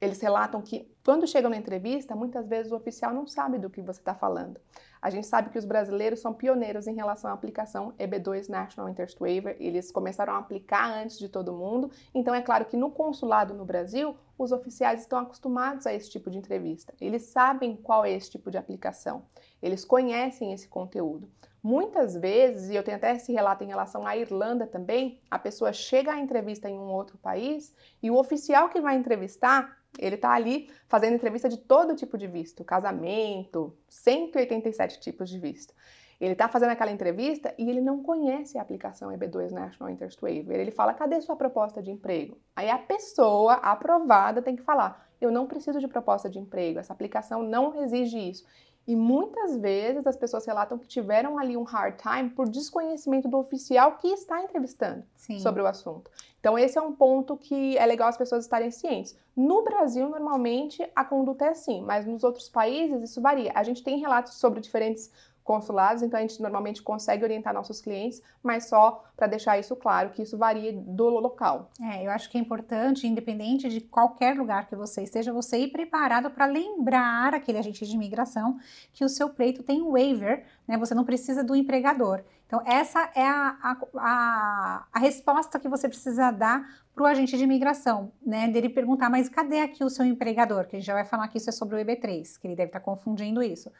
eles 0.00 0.20
relatam 0.20 0.62
que 0.62 0.88
quando 1.04 1.26
chegam 1.26 1.50
na 1.50 1.56
entrevista, 1.56 2.14
muitas 2.14 2.46
vezes 2.46 2.70
o 2.70 2.76
oficial 2.76 3.12
não 3.12 3.26
sabe 3.26 3.58
do 3.58 3.70
que 3.70 3.80
você 3.80 4.00
está 4.00 4.14
falando. 4.14 4.60
A 5.00 5.10
gente 5.10 5.26
sabe 5.26 5.50
que 5.50 5.58
os 5.58 5.64
brasileiros 5.64 6.20
são 6.20 6.34
pioneiros 6.34 6.86
em 6.86 6.94
relação 6.94 7.30
à 7.30 7.34
aplicação 7.34 7.92
EB2 7.98 8.48
National 8.48 8.88
Interest 8.88 9.18
Waiver, 9.18 9.56
eles 9.60 9.90
começaram 9.92 10.34
a 10.34 10.38
aplicar 10.38 10.90
antes 10.90 11.18
de 11.18 11.28
todo 11.28 11.52
mundo, 11.52 11.90
então 12.12 12.34
é 12.34 12.42
claro 12.42 12.64
que 12.64 12.76
no 12.76 12.90
consulado 12.90 13.54
no 13.54 13.64
Brasil, 13.64 14.16
os 14.36 14.52
oficiais 14.52 15.00
estão 15.00 15.18
acostumados 15.18 15.86
a 15.86 15.94
esse 15.94 16.10
tipo 16.10 16.30
de 16.30 16.38
entrevista, 16.38 16.92
eles 17.00 17.22
sabem 17.22 17.76
qual 17.76 18.04
é 18.04 18.12
esse 18.12 18.30
tipo 18.30 18.50
de 18.50 18.58
aplicação, 18.58 19.22
eles 19.62 19.84
conhecem 19.84 20.52
esse 20.52 20.68
conteúdo. 20.68 21.30
Muitas 21.62 22.14
vezes, 22.14 22.70
e 22.70 22.76
eu 22.76 22.84
tenho 22.84 22.96
até 22.96 23.14
esse 23.14 23.32
relato 23.32 23.64
em 23.64 23.66
relação 23.66 24.06
à 24.06 24.16
Irlanda 24.16 24.66
também, 24.66 25.20
a 25.30 25.38
pessoa 25.38 25.72
chega 25.72 26.12
à 26.12 26.20
entrevista 26.20 26.68
em 26.68 26.78
um 26.78 26.92
outro 26.92 27.18
país 27.18 27.74
e 28.02 28.10
o 28.10 28.16
oficial 28.16 28.68
que 28.68 28.80
vai 28.80 28.96
entrevistar 28.96 29.77
ele 29.98 30.14
está 30.14 30.32
ali 30.32 30.70
fazendo 30.86 31.14
entrevista 31.14 31.48
de 31.48 31.56
todo 31.56 31.96
tipo 31.96 32.16
de 32.16 32.26
visto, 32.26 32.64
casamento, 32.64 33.76
187 33.88 35.00
tipos 35.00 35.28
de 35.28 35.38
visto. 35.38 35.74
Ele 36.20 36.32
está 36.32 36.48
fazendo 36.48 36.70
aquela 36.70 36.90
entrevista 36.90 37.54
e 37.56 37.70
ele 37.70 37.80
não 37.80 38.02
conhece 38.02 38.58
a 38.58 38.62
aplicação 38.62 39.10
EB2 39.10 39.50
National 39.50 39.90
Interest 39.90 40.20
Waiver. 40.20 40.58
Ele 40.58 40.72
fala: 40.72 40.92
cadê 40.92 41.20
sua 41.20 41.36
proposta 41.36 41.80
de 41.80 41.90
emprego? 41.90 42.38
Aí 42.56 42.68
a 42.68 42.78
pessoa 42.78 43.54
aprovada 43.54 44.42
tem 44.42 44.56
que 44.56 44.62
falar: 44.62 45.08
eu 45.20 45.30
não 45.30 45.46
preciso 45.46 45.78
de 45.78 45.86
proposta 45.86 46.28
de 46.28 46.38
emprego, 46.38 46.78
essa 46.78 46.92
aplicação 46.92 47.42
não 47.42 47.82
exige 47.82 48.18
isso. 48.18 48.44
E 48.88 48.96
muitas 48.96 49.54
vezes 49.54 50.06
as 50.06 50.16
pessoas 50.16 50.46
relatam 50.46 50.78
que 50.78 50.88
tiveram 50.88 51.36
ali 51.36 51.58
um 51.58 51.62
hard 51.62 51.96
time 52.00 52.30
por 52.30 52.48
desconhecimento 52.48 53.28
do 53.28 53.36
oficial 53.36 53.98
que 53.98 54.08
está 54.08 54.42
entrevistando 54.42 55.04
Sim. 55.14 55.38
sobre 55.40 55.60
o 55.60 55.66
assunto. 55.66 56.10
Então, 56.40 56.58
esse 56.58 56.78
é 56.78 56.80
um 56.80 56.94
ponto 56.94 57.36
que 57.36 57.76
é 57.76 57.84
legal 57.84 58.08
as 58.08 58.16
pessoas 58.16 58.44
estarem 58.44 58.70
cientes. 58.70 59.14
No 59.36 59.62
Brasil, 59.62 60.08
normalmente, 60.08 60.82
a 60.96 61.04
conduta 61.04 61.44
é 61.44 61.48
assim, 61.48 61.82
mas 61.82 62.06
nos 62.06 62.24
outros 62.24 62.48
países 62.48 63.02
isso 63.02 63.20
varia. 63.20 63.52
A 63.54 63.62
gente 63.62 63.82
tem 63.82 63.98
relatos 63.98 64.34
sobre 64.36 64.58
diferentes 64.58 65.12
consulados, 65.48 66.02
então 66.02 66.18
a 66.18 66.20
gente 66.20 66.42
normalmente 66.42 66.82
consegue 66.82 67.24
orientar 67.24 67.54
nossos 67.54 67.80
clientes, 67.80 68.20
mas 68.42 68.68
só 68.68 69.02
para 69.16 69.26
deixar 69.26 69.58
isso 69.58 69.74
claro, 69.74 70.10
que 70.10 70.20
isso 70.20 70.36
varia 70.36 70.74
do 70.74 71.08
local. 71.08 71.70
É, 71.80 72.04
eu 72.04 72.10
acho 72.10 72.28
que 72.28 72.36
é 72.36 72.40
importante, 72.40 73.06
independente 73.06 73.66
de 73.70 73.80
qualquer 73.80 74.36
lugar 74.36 74.68
que 74.68 74.76
você 74.76 75.02
esteja, 75.02 75.32
você 75.32 75.56
ir 75.60 75.68
preparado 75.68 76.30
para 76.30 76.44
lembrar 76.44 77.32
aquele 77.32 77.56
agente 77.56 77.86
de 77.86 77.94
imigração 77.94 78.58
que 78.92 79.02
o 79.02 79.08
seu 79.08 79.30
pleito 79.30 79.62
tem 79.62 79.80
um 79.80 79.92
waiver, 79.92 80.44
né? 80.66 80.76
Você 80.76 80.94
não 80.94 81.02
precisa 81.02 81.42
do 81.42 81.56
empregador. 81.56 82.22
Então, 82.46 82.62
essa 82.66 83.10
é 83.14 83.26
a, 83.26 83.56
a, 83.62 83.76
a, 83.96 84.86
a 84.92 84.98
resposta 84.98 85.58
que 85.58 85.68
você 85.68 85.88
precisa 85.88 86.30
dar 86.30 86.62
para 86.94 87.04
o 87.04 87.06
agente 87.06 87.38
de 87.38 87.44
imigração, 87.44 88.12
né? 88.24 88.48
Dele 88.48 88.68
perguntar, 88.68 89.08
mas 89.08 89.30
cadê 89.30 89.60
aqui 89.60 89.82
o 89.82 89.88
seu 89.88 90.04
empregador? 90.04 90.66
Que 90.66 90.76
a 90.76 90.78
gente 90.78 90.86
já 90.86 90.94
vai 90.94 91.06
falar 91.06 91.26
que 91.28 91.38
isso 91.38 91.48
é 91.48 91.52
sobre 91.52 91.76
o 91.76 91.78
EB3, 91.78 92.38
que 92.38 92.46
ele 92.46 92.54
deve 92.54 92.68
estar 92.68 92.80
tá 92.80 92.84
confundindo 92.84 93.42
isso. 93.42 93.72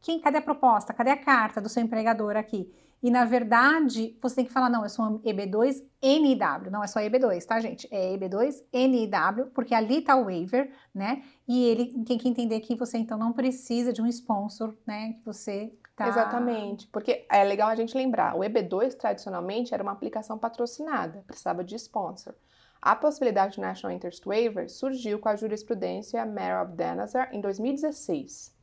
Quem, 0.00 0.20
cadê 0.20 0.38
a 0.38 0.42
proposta? 0.42 0.92
Cadê 0.92 1.10
a 1.10 1.16
carta 1.16 1.60
do 1.60 1.68
seu 1.68 1.82
empregador 1.82 2.36
aqui? 2.36 2.72
E 3.02 3.10
na 3.10 3.24
verdade, 3.24 4.18
você 4.22 4.36
tem 4.36 4.44
que 4.44 4.52
falar, 4.52 4.70
não, 4.70 4.82
eu 4.82 4.88
sou 4.88 5.04
um 5.04 5.18
EB2 5.20 5.84
NIW, 6.02 6.70
não 6.70 6.82
é 6.82 6.86
só 6.86 6.98
EB2, 7.00 7.44
tá, 7.44 7.60
gente? 7.60 7.86
É 7.90 8.16
EB2 8.16 8.62
NIW, 8.72 9.46
porque 9.54 9.74
ali 9.74 10.00
tá 10.00 10.16
o 10.16 10.24
waiver, 10.24 10.72
né? 10.94 11.22
E 11.46 11.66
ele 11.66 12.02
tem 12.04 12.16
que 12.16 12.28
entender 12.28 12.60
que 12.60 12.74
você 12.74 12.96
então 12.98 13.18
não 13.18 13.32
precisa 13.32 13.92
de 13.92 14.00
um 14.00 14.06
sponsor, 14.06 14.74
né? 14.86 15.12
Que 15.12 15.24
você 15.24 15.72
tá. 15.94 16.08
Exatamente, 16.08 16.88
porque 16.88 17.26
é 17.30 17.44
legal 17.44 17.68
a 17.68 17.74
gente 17.74 17.96
lembrar, 17.96 18.34
o 18.34 18.40
EB2 18.40 18.94
tradicionalmente 18.94 19.74
era 19.74 19.82
uma 19.82 19.92
aplicação 19.92 20.38
patrocinada, 20.38 21.22
precisava 21.26 21.62
de 21.62 21.76
sponsor. 21.76 22.34
A 22.80 22.96
possibilidade 22.96 23.54
de 23.54 23.60
National 23.60 23.94
Interest 23.94 24.24
Waiver 24.24 24.70
surgiu 24.70 25.18
com 25.18 25.28
a 25.28 25.36
jurisprudência 25.36 26.24
Mayor 26.24 26.66
of 26.66 26.72
Danazar 26.76 27.28
em 27.32 27.40
2016. 27.40 28.55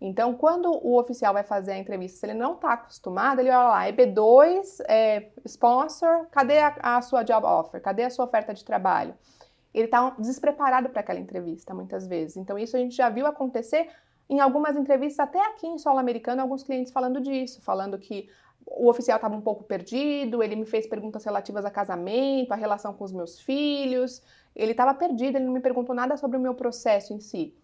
Então, 0.00 0.34
quando 0.34 0.70
o 0.70 0.98
oficial 0.98 1.34
vai 1.34 1.42
fazer 1.42 1.72
a 1.72 1.78
entrevista, 1.78 2.18
se 2.18 2.26
ele 2.26 2.34
não 2.34 2.54
está 2.54 2.72
acostumado, 2.72 3.40
ele 3.40 3.50
olha 3.50 3.68
lá, 3.68 3.86
EB2, 3.92 4.80
é, 4.88 5.28
sponsor, 5.44 6.26
cadê 6.30 6.58
a, 6.58 6.74
a, 6.80 7.02
sua 7.02 7.22
job 7.22 7.46
offer? 7.46 7.82
Cadê 7.82 8.04
a 8.04 8.10
sua 8.10 8.24
oferta 8.24 8.54
de 8.54 8.64
trabalho? 8.64 9.14
Ele 9.74 9.84
está 9.84 10.10
despreparado 10.18 10.88
para 10.88 11.00
aquela 11.00 11.20
entrevista, 11.20 11.74
muitas 11.74 12.06
vezes. 12.06 12.38
Então, 12.38 12.58
isso 12.58 12.76
a 12.76 12.80
gente 12.80 12.96
já 12.96 13.10
viu 13.10 13.26
acontecer 13.26 13.90
em 14.28 14.40
algumas 14.40 14.76
entrevistas, 14.76 15.18
até 15.18 15.44
aqui 15.48 15.66
em 15.66 15.76
solo 15.76 15.98
americano, 15.98 16.40
alguns 16.40 16.62
clientes 16.62 16.92
falando 16.92 17.20
disso, 17.20 17.60
falando 17.60 17.98
que 17.98 18.30
o 18.64 18.88
oficial 18.88 19.16
estava 19.16 19.34
um 19.34 19.40
pouco 19.40 19.64
perdido, 19.64 20.42
ele 20.42 20.54
me 20.56 20.64
fez 20.64 20.86
perguntas 20.86 21.24
relativas 21.24 21.64
a 21.64 21.70
casamento, 21.70 22.52
a 22.52 22.56
relação 22.56 22.94
com 22.94 23.04
os 23.04 23.12
meus 23.12 23.40
filhos, 23.40 24.22
ele 24.54 24.70
estava 24.70 24.94
perdido, 24.94 25.36
ele 25.36 25.44
não 25.44 25.52
me 25.52 25.60
perguntou 25.60 25.94
nada 25.94 26.16
sobre 26.16 26.36
o 26.36 26.40
meu 26.40 26.54
processo 26.54 27.12
em 27.12 27.20
si. 27.20 27.54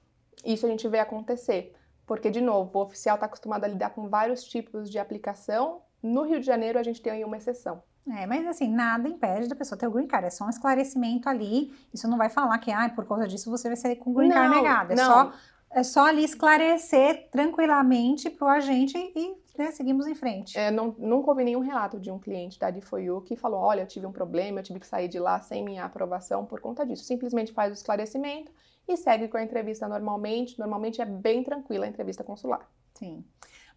Isso 0.45 0.67
a 0.67 0.69
gente 0.69 0.87
vê 0.89 0.99
acontecer. 0.99 1.73
Porque, 2.07 2.31
de 2.31 2.41
novo, 2.41 2.71
o 2.79 2.83
oficial 2.83 3.17
está 3.17 3.27
acostumado 3.27 3.65
a 3.65 3.69
lidar 3.69 3.91
com 3.91 4.09
vários 4.09 4.45
tipos 4.45 4.89
de 4.89 4.99
aplicação. 4.99 5.83
No 6.03 6.23
Rio 6.23 6.39
de 6.39 6.47
Janeiro, 6.47 6.79
a 6.79 6.83
gente 6.83 7.03
tem 7.03 7.13
aí 7.13 7.25
uma 7.25 7.37
exceção. 7.37 7.83
É, 8.09 8.25
mas 8.25 8.47
assim, 8.47 8.69
nada 8.69 9.09
impede 9.09 9.49
da 9.49 9.57
pessoa 9.57 9.77
ter 9.77 9.89
o 9.89 9.91
green 9.91 10.07
card, 10.07 10.29
é 10.29 10.31
só 10.31 10.45
um 10.45 10.49
esclarecimento 10.51 11.29
ali. 11.29 11.75
Isso 11.93 12.09
não 12.09 12.17
vai 12.17 12.31
falar 12.31 12.57
que, 12.59 12.71
ah, 12.71 12.89
por 12.89 13.05
causa 13.05 13.27
disso 13.27 13.51
você 13.51 13.67
vai 13.67 13.77
ser 13.77 13.97
com 13.97 14.11
o 14.11 14.15
green 14.15 14.31
card 14.31 14.55
negado. 14.55 14.93
É 14.93 14.97
não. 14.97 15.05
só 15.05 15.33
é 15.77 15.83
só 15.83 16.07
ali 16.07 16.25
esclarecer 16.25 17.29
tranquilamente 17.31 18.31
para 18.31 18.47
o 18.47 18.49
agente 18.49 18.97
e 18.97 19.37
né, 19.59 19.71
seguimos 19.73 20.07
em 20.07 20.15
frente. 20.15 20.57
É, 20.57 20.71
não, 20.71 20.95
nunca 20.99 21.31
ouvi 21.31 21.45
nenhum 21.45 21.61
relato 21.61 21.99
de 21.99 22.11
um 22.11 22.19
cliente 22.19 22.59
da 22.59 22.73
D4U 22.73 23.25
que 23.25 23.37
falou: 23.37 23.61
olha, 23.61 23.83
eu 23.83 23.87
tive 23.87 24.07
um 24.07 24.13
problema, 24.13 24.61
eu 24.61 24.63
tive 24.63 24.81
que 24.81 24.87
sair 24.87 25.09
de 25.09 25.19
lá 25.19 25.41
sem 25.41 25.65
minha 25.65 25.85
aprovação 25.85 26.45
por 26.45 26.61
conta 26.61 26.87
disso. 26.87 27.05
Simplesmente 27.05 27.53
faz 27.53 27.71
o 27.71 27.75
esclarecimento 27.75 28.53
e 28.89 28.97
segue 28.97 29.29
com 29.29 29.37
a 29.37 29.43
entrevista 29.43 29.89
normalmente. 29.89 30.59
Normalmente 30.59 31.01
é 31.01 31.05
bem 31.05 31.43
tranquila 31.43 31.87
a 31.87 31.89
entrevista 31.89 32.23
consular. 32.23 32.69
Sim. 32.95 33.25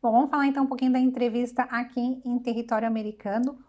Bom, 0.01 0.12
vamos 0.12 0.30
falar 0.30 0.48
então 0.48 0.63
um 0.63 0.68
pouquinho 0.68 0.94
da 0.94 1.00
entrevista 1.00 1.63
aqui 1.63 2.22
em 2.24 2.39
território 2.39 2.88
americano, 2.88 3.60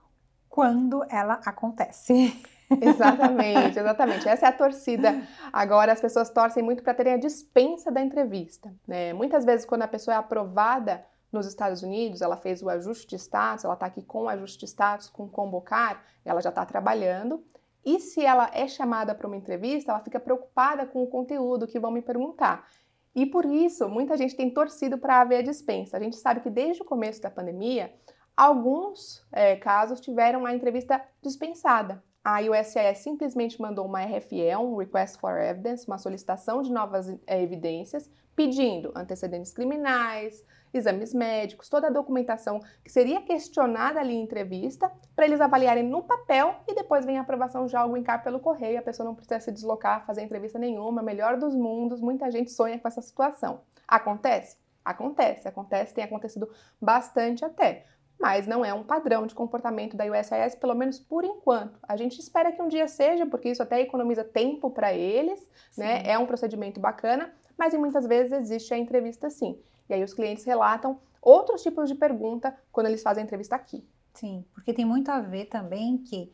quando 0.48 1.04
ela 1.08 1.40
acontece. 1.44 2.40
Exatamente, 2.80 3.80
exatamente. 3.80 4.28
Essa 4.28 4.46
é 4.46 4.48
a 4.48 4.52
torcida. 4.52 5.26
Agora 5.52 5.92
as 5.92 6.00
pessoas 6.00 6.30
torcem 6.30 6.62
muito 6.62 6.84
para 6.84 6.94
terem 6.94 7.14
a 7.14 7.16
dispensa 7.16 7.90
da 7.90 8.00
entrevista. 8.00 8.72
Né? 8.86 9.12
Muitas 9.12 9.44
vezes, 9.44 9.66
quando 9.66 9.82
a 9.82 9.88
pessoa 9.88 10.14
é 10.14 10.18
aprovada 10.18 11.04
nos 11.32 11.46
Estados 11.46 11.82
Unidos, 11.82 12.20
ela 12.20 12.36
fez 12.36 12.62
o 12.62 12.68
ajuste 12.68 13.08
de 13.08 13.16
status, 13.16 13.64
ela 13.64 13.74
está 13.74 13.86
aqui 13.86 14.02
com 14.02 14.22
o 14.22 14.28
ajuste 14.28 14.60
de 14.60 14.66
status, 14.66 15.08
com 15.08 15.28
convocar, 15.28 16.00
ela 16.24 16.40
já 16.40 16.50
está 16.50 16.64
trabalhando. 16.64 17.44
E 17.84 17.98
se 17.98 18.24
ela 18.24 18.50
é 18.52 18.68
chamada 18.68 19.14
para 19.14 19.26
uma 19.26 19.36
entrevista, 19.36 19.92
ela 19.92 20.00
fica 20.00 20.20
preocupada 20.20 20.86
com 20.86 21.02
o 21.02 21.06
conteúdo 21.06 21.66
que 21.66 21.80
vão 21.80 21.90
me 21.90 22.02
perguntar. 22.02 22.66
E 23.14 23.26
por 23.26 23.44
isso, 23.44 23.88
muita 23.88 24.16
gente 24.16 24.36
tem 24.36 24.50
torcido 24.50 24.98
para 24.98 25.20
haver 25.20 25.38
a 25.38 25.42
dispensa. 25.42 25.96
A 25.96 26.00
gente 26.00 26.16
sabe 26.16 26.40
que 26.40 26.50
desde 26.50 26.82
o 26.82 26.84
começo 26.84 27.20
da 27.20 27.30
pandemia, 27.30 27.92
alguns 28.36 29.26
é, 29.32 29.56
casos 29.56 30.00
tiveram 30.00 30.46
a 30.46 30.54
entrevista 30.54 31.02
dispensada. 31.22 32.02
A 32.22 32.40
USCIS 32.42 32.98
simplesmente 32.98 33.60
mandou 33.60 33.86
uma 33.86 34.04
RFE, 34.04 34.54
um 34.56 34.76
Request 34.76 35.18
for 35.18 35.38
Evidence, 35.38 35.86
uma 35.86 35.96
solicitação 35.96 36.60
de 36.60 36.70
novas 36.70 37.08
é, 37.26 37.42
evidências, 37.42 38.10
pedindo 38.36 38.92
antecedentes 38.94 39.52
criminais, 39.52 40.44
exames 40.72 41.12
médicos, 41.12 41.68
toda 41.68 41.88
a 41.88 41.90
documentação 41.90 42.60
que 42.84 42.90
seria 42.90 43.20
questionada 43.22 44.00
ali 44.00 44.14
em 44.14 44.22
entrevista, 44.22 44.90
para 45.14 45.24
eles 45.24 45.40
avaliarem 45.40 45.84
no 45.84 46.02
papel 46.02 46.56
e 46.68 46.74
depois 46.74 47.04
vem 47.04 47.18
a 47.18 47.22
aprovação 47.22 47.68
já 47.68 47.84
o 47.84 47.96
encar 47.96 48.22
pelo 48.22 48.40
correio, 48.40 48.78
a 48.78 48.82
pessoa 48.82 49.06
não 49.06 49.14
precisa 49.14 49.40
se 49.40 49.52
deslocar, 49.52 50.06
fazer 50.06 50.22
entrevista 50.22 50.58
nenhuma, 50.58 51.02
melhor 51.02 51.36
dos 51.36 51.54
mundos, 51.54 52.00
muita 52.00 52.30
gente 52.30 52.50
sonha 52.50 52.78
com 52.78 52.88
essa 52.88 53.02
situação. 53.02 53.60
Acontece? 53.86 54.56
Acontece, 54.84 55.46
acontece, 55.46 55.94
tem 55.94 56.04
acontecido 56.04 56.48
bastante 56.80 57.44
até. 57.44 57.84
Mas 58.18 58.46
não 58.46 58.62
é 58.62 58.74
um 58.74 58.82
padrão 58.82 59.26
de 59.26 59.34
comportamento 59.34 59.96
da 59.96 60.04
USIS, 60.04 60.54
pelo 60.54 60.74
menos 60.74 60.98
por 60.98 61.24
enquanto. 61.24 61.78
A 61.82 61.96
gente 61.96 62.18
espera 62.18 62.52
que 62.52 62.60
um 62.60 62.68
dia 62.68 62.86
seja, 62.86 63.24
porque 63.24 63.48
isso 63.48 63.62
até 63.62 63.80
economiza 63.80 64.22
tempo 64.22 64.70
para 64.70 64.92
eles, 64.92 65.40
né? 65.76 66.02
É 66.04 66.18
um 66.18 66.26
procedimento 66.26 66.78
bacana, 66.78 67.32
mas 67.56 67.72
muitas 67.74 68.06
vezes 68.06 68.32
existe 68.32 68.74
a 68.74 68.78
entrevista 68.78 69.30
sim. 69.30 69.58
E 69.90 69.94
aí 69.94 70.04
os 70.04 70.14
clientes 70.14 70.44
relatam 70.44 70.98
outros 71.20 71.62
tipos 71.62 71.88
de 71.88 71.94
pergunta 71.94 72.56
quando 72.72 72.86
eles 72.86 73.02
fazem 73.02 73.24
entrevista 73.24 73.56
aqui. 73.56 73.84
Sim, 74.14 74.44
porque 74.54 74.72
tem 74.72 74.84
muito 74.84 75.10
a 75.10 75.20
ver 75.20 75.46
também 75.46 75.98
que 75.98 76.32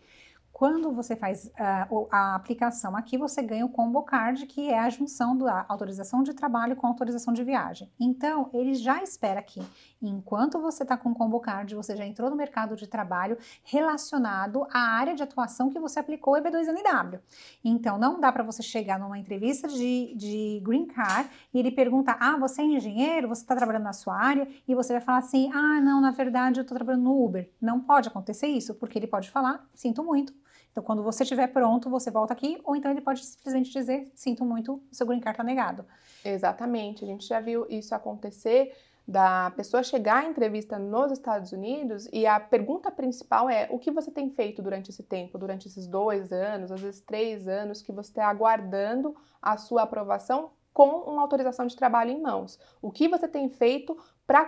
quando 0.56 0.90
você 0.90 1.14
faz 1.14 1.44
uh, 1.48 2.08
a 2.10 2.34
aplicação 2.34 2.96
aqui, 2.96 3.18
você 3.18 3.42
ganha 3.42 3.66
o 3.66 3.68
Combo 3.68 4.02
Card, 4.02 4.46
que 4.46 4.70
é 4.70 4.78
a 4.78 4.88
junção 4.88 5.36
da 5.36 5.66
autorização 5.68 6.22
de 6.22 6.32
trabalho 6.32 6.74
com 6.74 6.86
autorização 6.86 7.34
de 7.34 7.44
viagem. 7.44 7.92
Então, 8.00 8.48
ele 8.54 8.72
já 8.72 9.02
espera 9.02 9.42
que, 9.42 9.60
enquanto 10.00 10.58
você 10.58 10.82
está 10.82 10.96
com 10.96 11.10
o 11.10 11.14
Combo 11.14 11.40
Card, 11.40 11.74
você 11.74 11.94
já 11.94 12.06
entrou 12.06 12.30
no 12.30 12.36
mercado 12.36 12.74
de 12.74 12.86
trabalho 12.86 13.36
relacionado 13.64 14.66
à 14.72 14.78
área 14.78 15.14
de 15.14 15.22
atuação 15.22 15.68
que 15.68 15.78
você 15.78 15.98
aplicou 15.98 16.32
o 16.32 16.38
EB2NW. 16.38 17.20
Então, 17.62 17.98
não 17.98 18.18
dá 18.18 18.32
para 18.32 18.42
você 18.42 18.62
chegar 18.62 18.98
numa 18.98 19.18
entrevista 19.18 19.68
de, 19.68 20.14
de 20.16 20.62
Green 20.64 20.86
Card 20.86 21.28
e 21.52 21.58
ele 21.58 21.70
perguntar: 21.70 22.16
ah, 22.18 22.38
você 22.38 22.62
é 22.62 22.64
engenheiro, 22.64 23.28
você 23.28 23.42
está 23.42 23.54
trabalhando 23.54 23.84
na 23.84 23.92
sua 23.92 24.16
área, 24.16 24.48
e 24.66 24.74
você 24.74 24.94
vai 24.94 25.02
falar 25.02 25.18
assim: 25.18 25.52
ah, 25.52 25.82
não, 25.82 26.00
na 26.00 26.12
verdade 26.12 26.60
eu 26.60 26.62
estou 26.62 26.78
trabalhando 26.78 27.04
no 27.04 27.22
Uber. 27.22 27.52
Não 27.60 27.78
pode 27.78 28.08
acontecer 28.08 28.46
isso, 28.46 28.74
porque 28.74 28.98
ele 28.98 29.06
pode 29.06 29.30
falar: 29.30 29.62
sinto 29.74 30.02
muito 30.02 30.45
então, 30.76 30.84
quando 30.84 31.02
você 31.02 31.22
estiver 31.22 31.46
pronto, 31.46 31.88
você 31.88 32.10
volta 32.10 32.34
aqui, 32.34 32.60
ou 32.62 32.76
então 32.76 32.90
ele 32.90 33.00
pode 33.00 33.24
simplesmente 33.24 33.72
dizer: 33.72 34.12
sinto 34.14 34.44
muito, 34.44 34.78
seu 34.92 35.06
green 35.06 35.20
card 35.20 35.32
está 35.32 35.42
negado. 35.42 35.86
Exatamente, 36.22 37.02
a 37.02 37.06
gente 37.06 37.26
já 37.26 37.40
viu 37.40 37.66
isso 37.70 37.94
acontecer 37.94 38.76
da 39.08 39.50
pessoa 39.52 39.82
chegar 39.82 40.24
à 40.24 40.26
entrevista 40.26 40.78
nos 40.78 41.10
Estados 41.12 41.50
Unidos 41.50 42.06
e 42.12 42.26
a 42.26 42.38
pergunta 42.38 42.90
principal 42.90 43.48
é 43.48 43.68
o 43.70 43.78
que 43.78 43.90
você 43.90 44.10
tem 44.10 44.28
feito 44.28 44.60
durante 44.60 44.90
esse 44.90 45.02
tempo, 45.02 45.38
durante 45.38 45.66
esses 45.66 45.86
dois 45.86 46.30
anos, 46.30 46.70
às 46.70 46.82
vezes 46.82 47.00
três 47.00 47.48
anos, 47.48 47.80
que 47.80 47.90
você 47.90 48.10
está 48.10 48.26
aguardando 48.26 49.16
a 49.40 49.56
sua 49.56 49.84
aprovação 49.84 50.50
com 50.74 50.90
uma 51.10 51.22
autorização 51.22 51.66
de 51.66 51.74
trabalho 51.74 52.10
em 52.10 52.20
mãos. 52.20 52.60
O 52.82 52.90
que 52.90 53.08
você 53.08 53.26
tem 53.26 53.48
feito 53.48 53.96
para 54.26 54.44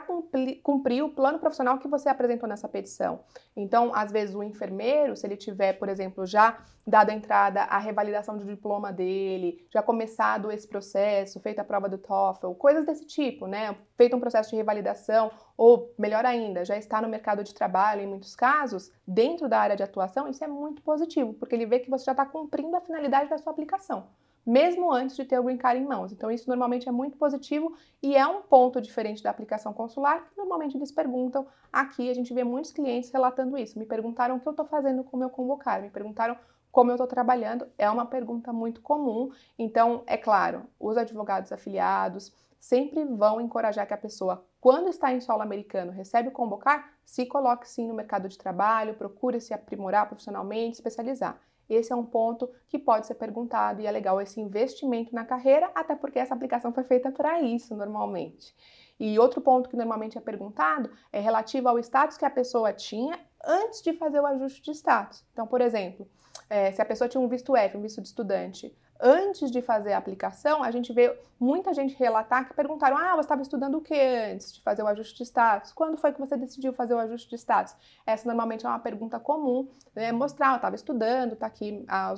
cumprir, 0.63 1.03
o 1.05 1.09
plano 1.11 1.39
profissional 1.39 1.79
que 1.79 1.87
você 1.87 2.09
apresentou 2.09 2.49
nessa 2.49 2.69
petição. 2.69 3.21
Então, 3.57 3.95
às 3.95 4.11
vezes, 4.11 4.35
o 4.35 4.43
enfermeiro, 4.43 5.17
se 5.17 5.25
ele 5.25 5.37
tiver, 5.37 5.75
por 5.75 5.89
exemplo, 5.89 6.27
já 6.27 6.59
dado 6.85 7.11
a 7.11 7.15
entrada 7.15 7.63
à 7.63 7.79
revalidação 7.79 8.37
do 8.37 8.45
diploma 8.45 8.93
dele, 8.93 9.65
já 9.73 9.81
começado 9.81 10.51
esse 10.51 10.67
processo, 10.67 11.39
feita 11.39 11.63
a 11.63 11.65
prova 11.65 11.89
do 11.89 11.97
TOEFL, 11.97 12.53
coisas 12.55 12.85
desse 12.85 13.07
tipo, 13.07 13.47
né? 13.47 13.77
Feito 13.97 14.17
um 14.17 14.21
processo 14.21 14.51
de 14.51 14.57
revalidação, 14.57 15.31
ou 15.57 15.95
melhor 15.97 16.25
ainda, 16.27 16.65
já 16.65 16.77
está 16.77 17.01
no 17.01 17.09
mercado 17.09 17.45
de 17.45 17.55
trabalho 17.55 18.01
em 18.01 18.07
muitos 18.07 18.35
casos, 18.35 18.91
dentro 19.07 19.49
da 19.49 19.61
área 19.61 19.77
de 19.77 19.83
atuação, 19.83 20.27
isso 20.27 20.43
é 20.43 20.49
muito 20.49 20.83
positivo, 20.83 21.35
porque 21.35 21.55
ele 21.55 21.67
vê 21.67 21.79
que 21.79 21.91
você 21.91 22.05
já 22.05 22.13
está 22.13 22.27
cumprindo 22.27 22.75
a 22.77 22.81
finalidade 22.81 23.31
da 23.31 23.39
sua 23.39 23.53
aplicação 23.53 24.09
mesmo 24.49 24.91
antes 24.91 25.15
de 25.15 25.27
ter 25.27 25.39
o 25.39 25.43
green 25.43 25.59
card 25.59 25.79
em 25.79 25.87
mãos. 25.87 26.11
Então, 26.11 26.31
isso 26.31 26.49
normalmente 26.49 26.89
é 26.89 26.93
muito 26.93 27.19
positivo 27.19 27.77
e 28.03 28.17
é 28.17 28.27
um 28.27 28.41
ponto 28.41 28.81
diferente 28.81 29.23
da 29.23 29.29
aplicação 29.29 29.75
consular, 29.75 30.25
que 30.25 30.39
normalmente 30.39 30.75
eles 30.75 30.91
perguntam. 30.91 31.47
Aqui 31.71 32.09
a 32.09 32.15
gente 32.15 32.33
vê 32.33 32.43
muitos 32.43 32.73
clientes 32.73 33.11
relatando 33.11 33.59
isso. 33.59 33.79
Me 33.79 33.85
perguntaram 33.85 34.37
o 34.37 34.41
que 34.41 34.49
eu 34.49 34.53
estou 34.53 34.65
fazendo 34.65 35.05
com 35.05 35.19
o 35.19 35.21
meu 35.21 35.29
convocar, 35.29 35.83
me 35.83 35.91
perguntaram 35.91 36.35
como 36.73 36.91
eu 36.91 36.95
estou 36.95 37.07
trabalhando. 37.07 37.69
É 37.77 37.91
uma 37.91 38.07
pergunta 38.07 38.51
muito 38.51 38.81
comum. 38.81 39.31
Então, 39.59 40.03
é 40.07 40.17
claro, 40.17 40.65
os 40.81 40.97
advogados 40.97 41.53
afiliados 41.53 42.33
sempre 42.59 43.05
vão 43.05 43.43
encorajar 43.43 43.87
que 43.87 43.93
a 43.93 43.99
pessoa, 43.99 44.47
quando 44.63 44.89
está 44.89 45.13
em 45.13 45.21
solo 45.21 45.43
americano, 45.43 45.93
recebe 45.93 46.31
o 46.31 46.33
convocar, 46.33 46.91
se 47.05 47.27
coloque 47.27 47.69
sim 47.69 47.87
no 47.87 47.93
mercado 47.93 48.31
de 48.31 48.39
trabalho, 48.39 48.95
procure 48.95 49.43
se 49.43 49.53
aprimorar 49.53 50.07
profissionalmente, 50.07 50.77
especializar. 50.77 51.39
Esse 51.69 51.93
é 51.93 51.97
um 51.97 52.05
ponto 52.05 52.51
que 52.69 52.79
pode 52.79 53.07
ser 53.07 53.15
perguntado 53.15 53.81
e 53.81 53.87
é 53.87 53.91
legal 53.91 54.21
esse 54.21 54.41
investimento 54.41 55.15
na 55.15 55.25
carreira, 55.25 55.71
até 55.75 55.95
porque 55.95 56.19
essa 56.19 56.35
aplicação 56.35 56.73
foi 56.73 56.85
feita 56.85 57.11
para 57.11 57.41
isso 57.41 57.77
normalmente. 57.77 58.55
E 58.99 59.19
outro 59.19 59.41
ponto 59.41 59.69
que 59.69 59.77
normalmente 59.77 60.19
é 60.19 60.21
perguntado 60.21 60.91
é 61.13 61.21
relativo 61.21 61.69
ao 61.69 61.79
status 61.79 62.17
que 62.17 62.25
a 62.25 62.31
pessoa 62.31 62.73
tinha 62.73 63.19
antes 63.45 63.81
de 63.83 63.93
fazer 63.93 64.21
o 64.21 64.27
ajuste 64.27 64.63
de 64.63 64.73
status. 64.73 65.25
Então, 65.33 65.47
por 65.47 65.61
exemplo, 65.61 66.09
é, 66.51 66.73
se 66.73 66.83
a 66.83 66.85
pessoa 66.85 67.09
tinha 67.09 67.21
um 67.21 67.29
visto 67.29 67.55
F, 67.57 67.77
um 67.77 67.83
visto 67.83 68.01
de 68.01 68.09
estudante, 68.09 68.75
antes 69.01 69.51
de 69.51 69.63
fazer 69.63 69.93
a 69.93 69.99
aplicação, 69.99 70.63
a 70.63 70.71
gente 70.71 70.93
vê 70.93 71.17
muita 71.39 71.73
gente 71.73 71.97
relatar 71.97 72.49
que 72.49 72.55
perguntaram: 72.55 72.97
ah, 72.97 73.15
você 73.15 73.21
estava 73.21 73.43
estudando 73.43 73.77
o 73.77 73.81
que 73.81 73.95
antes 73.95 74.53
de 74.53 74.61
fazer 74.61 74.83
o 74.83 74.87
ajuste 74.87 75.17
de 75.17 75.23
status? 75.25 75.73
Quando 75.73 75.97
foi 75.97 76.13
que 76.13 76.19
você 76.19 76.37
decidiu 76.37 76.73
fazer 76.73 76.95
o 76.95 76.99
ajuste 76.99 77.31
de 77.31 77.37
status? 77.37 77.75
Essa 78.07 78.27
normalmente 78.27 78.67
é 78.67 78.69
uma 78.69 78.79
pergunta 78.79 79.19
comum, 79.21 79.69
né? 79.95 80.13
mostrar, 80.13 80.53
eu 80.53 80.57
estava 80.57 80.75
estudando, 80.75 81.35
está 81.35 81.47
aqui 81.47 81.85
a, 81.89 82.15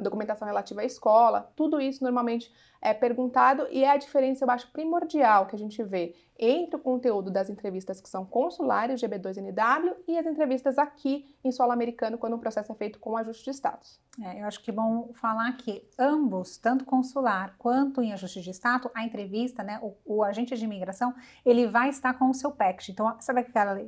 documentação 0.00 0.46
relativa 0.46 0.80
à 0.80 0.84
escola, 0.84 1.52
tudo 1.54 1.80
isso 1.80 2.02
normalmente 2.02 2.52
é 2.80 2.92
perguntado 2.92 3.66
e 3.70 3.82
é 3.82 3.90
a 3.90 3.96
diferença, 3.96 4.44
eu 4.44 4.50
acho, 4.50 4.70
primordial 4.70 5.46
que 5.46 5.56
a 5.56 5.58
gente 5.58 5.82
vê 5.82 6.14
entre 6.38 6.76
o 6.76 6.78
conteúdo 6.78 7.30
das 7.30 7.48
entrevistas 7.48 8.00
que 8.00 8.08
são 8.08 8.24
consulares, 8.24 9.00
GB2NW, 9.00 9.94
e 10.06 10.18
as 10.18 10.26
entrevistas 10.26 10.78
aqui 10.78 11.34
em 11.42 11.52
solo 11.52 11.72
americano, 11.72 12.18
quando 12.18 12.34
o 12.34 12.38
processo 12.38 12.72
é 12.72 12.74
feito 12.74 12.98
com 12.98 13.16
ajuste 13.16 13.44
de 13.44 13.50
status. 13.50 14.00
É, 14.22 14.42
eu 14.42 14.46
acho 14.46 14.62
que 14.62 14.70
é 14.70 14.74
bom 14.74 15.10
falar 15.14 15.56
que 15.56 15.88
tanto 16.62 16.84
consular 16.84 17.54
quanto 17.58 18.02
em 18.02 18.12
ajuste 18.12 18.40
de 18.40 18.50
status, 18.50 18.90
a 18.94 19.04
entrevista, 19.04 19.62
né, 19.62 19.78
o, 19.82 19.94
o 20.04 20.24
agente 20.24 20.56
de 20.56 20.64
imigração, 20.64 21.14
ele 21.44 21.66
vai 21.66 21.88
estar 21.88 22.14
com 22.14 22.30
o 22.30 22.34
seu 22.34 22.50
package. 22.50 22.92
Então, 22.92 23.16
sabe 23.20 23.40
aquela 23.40 23.80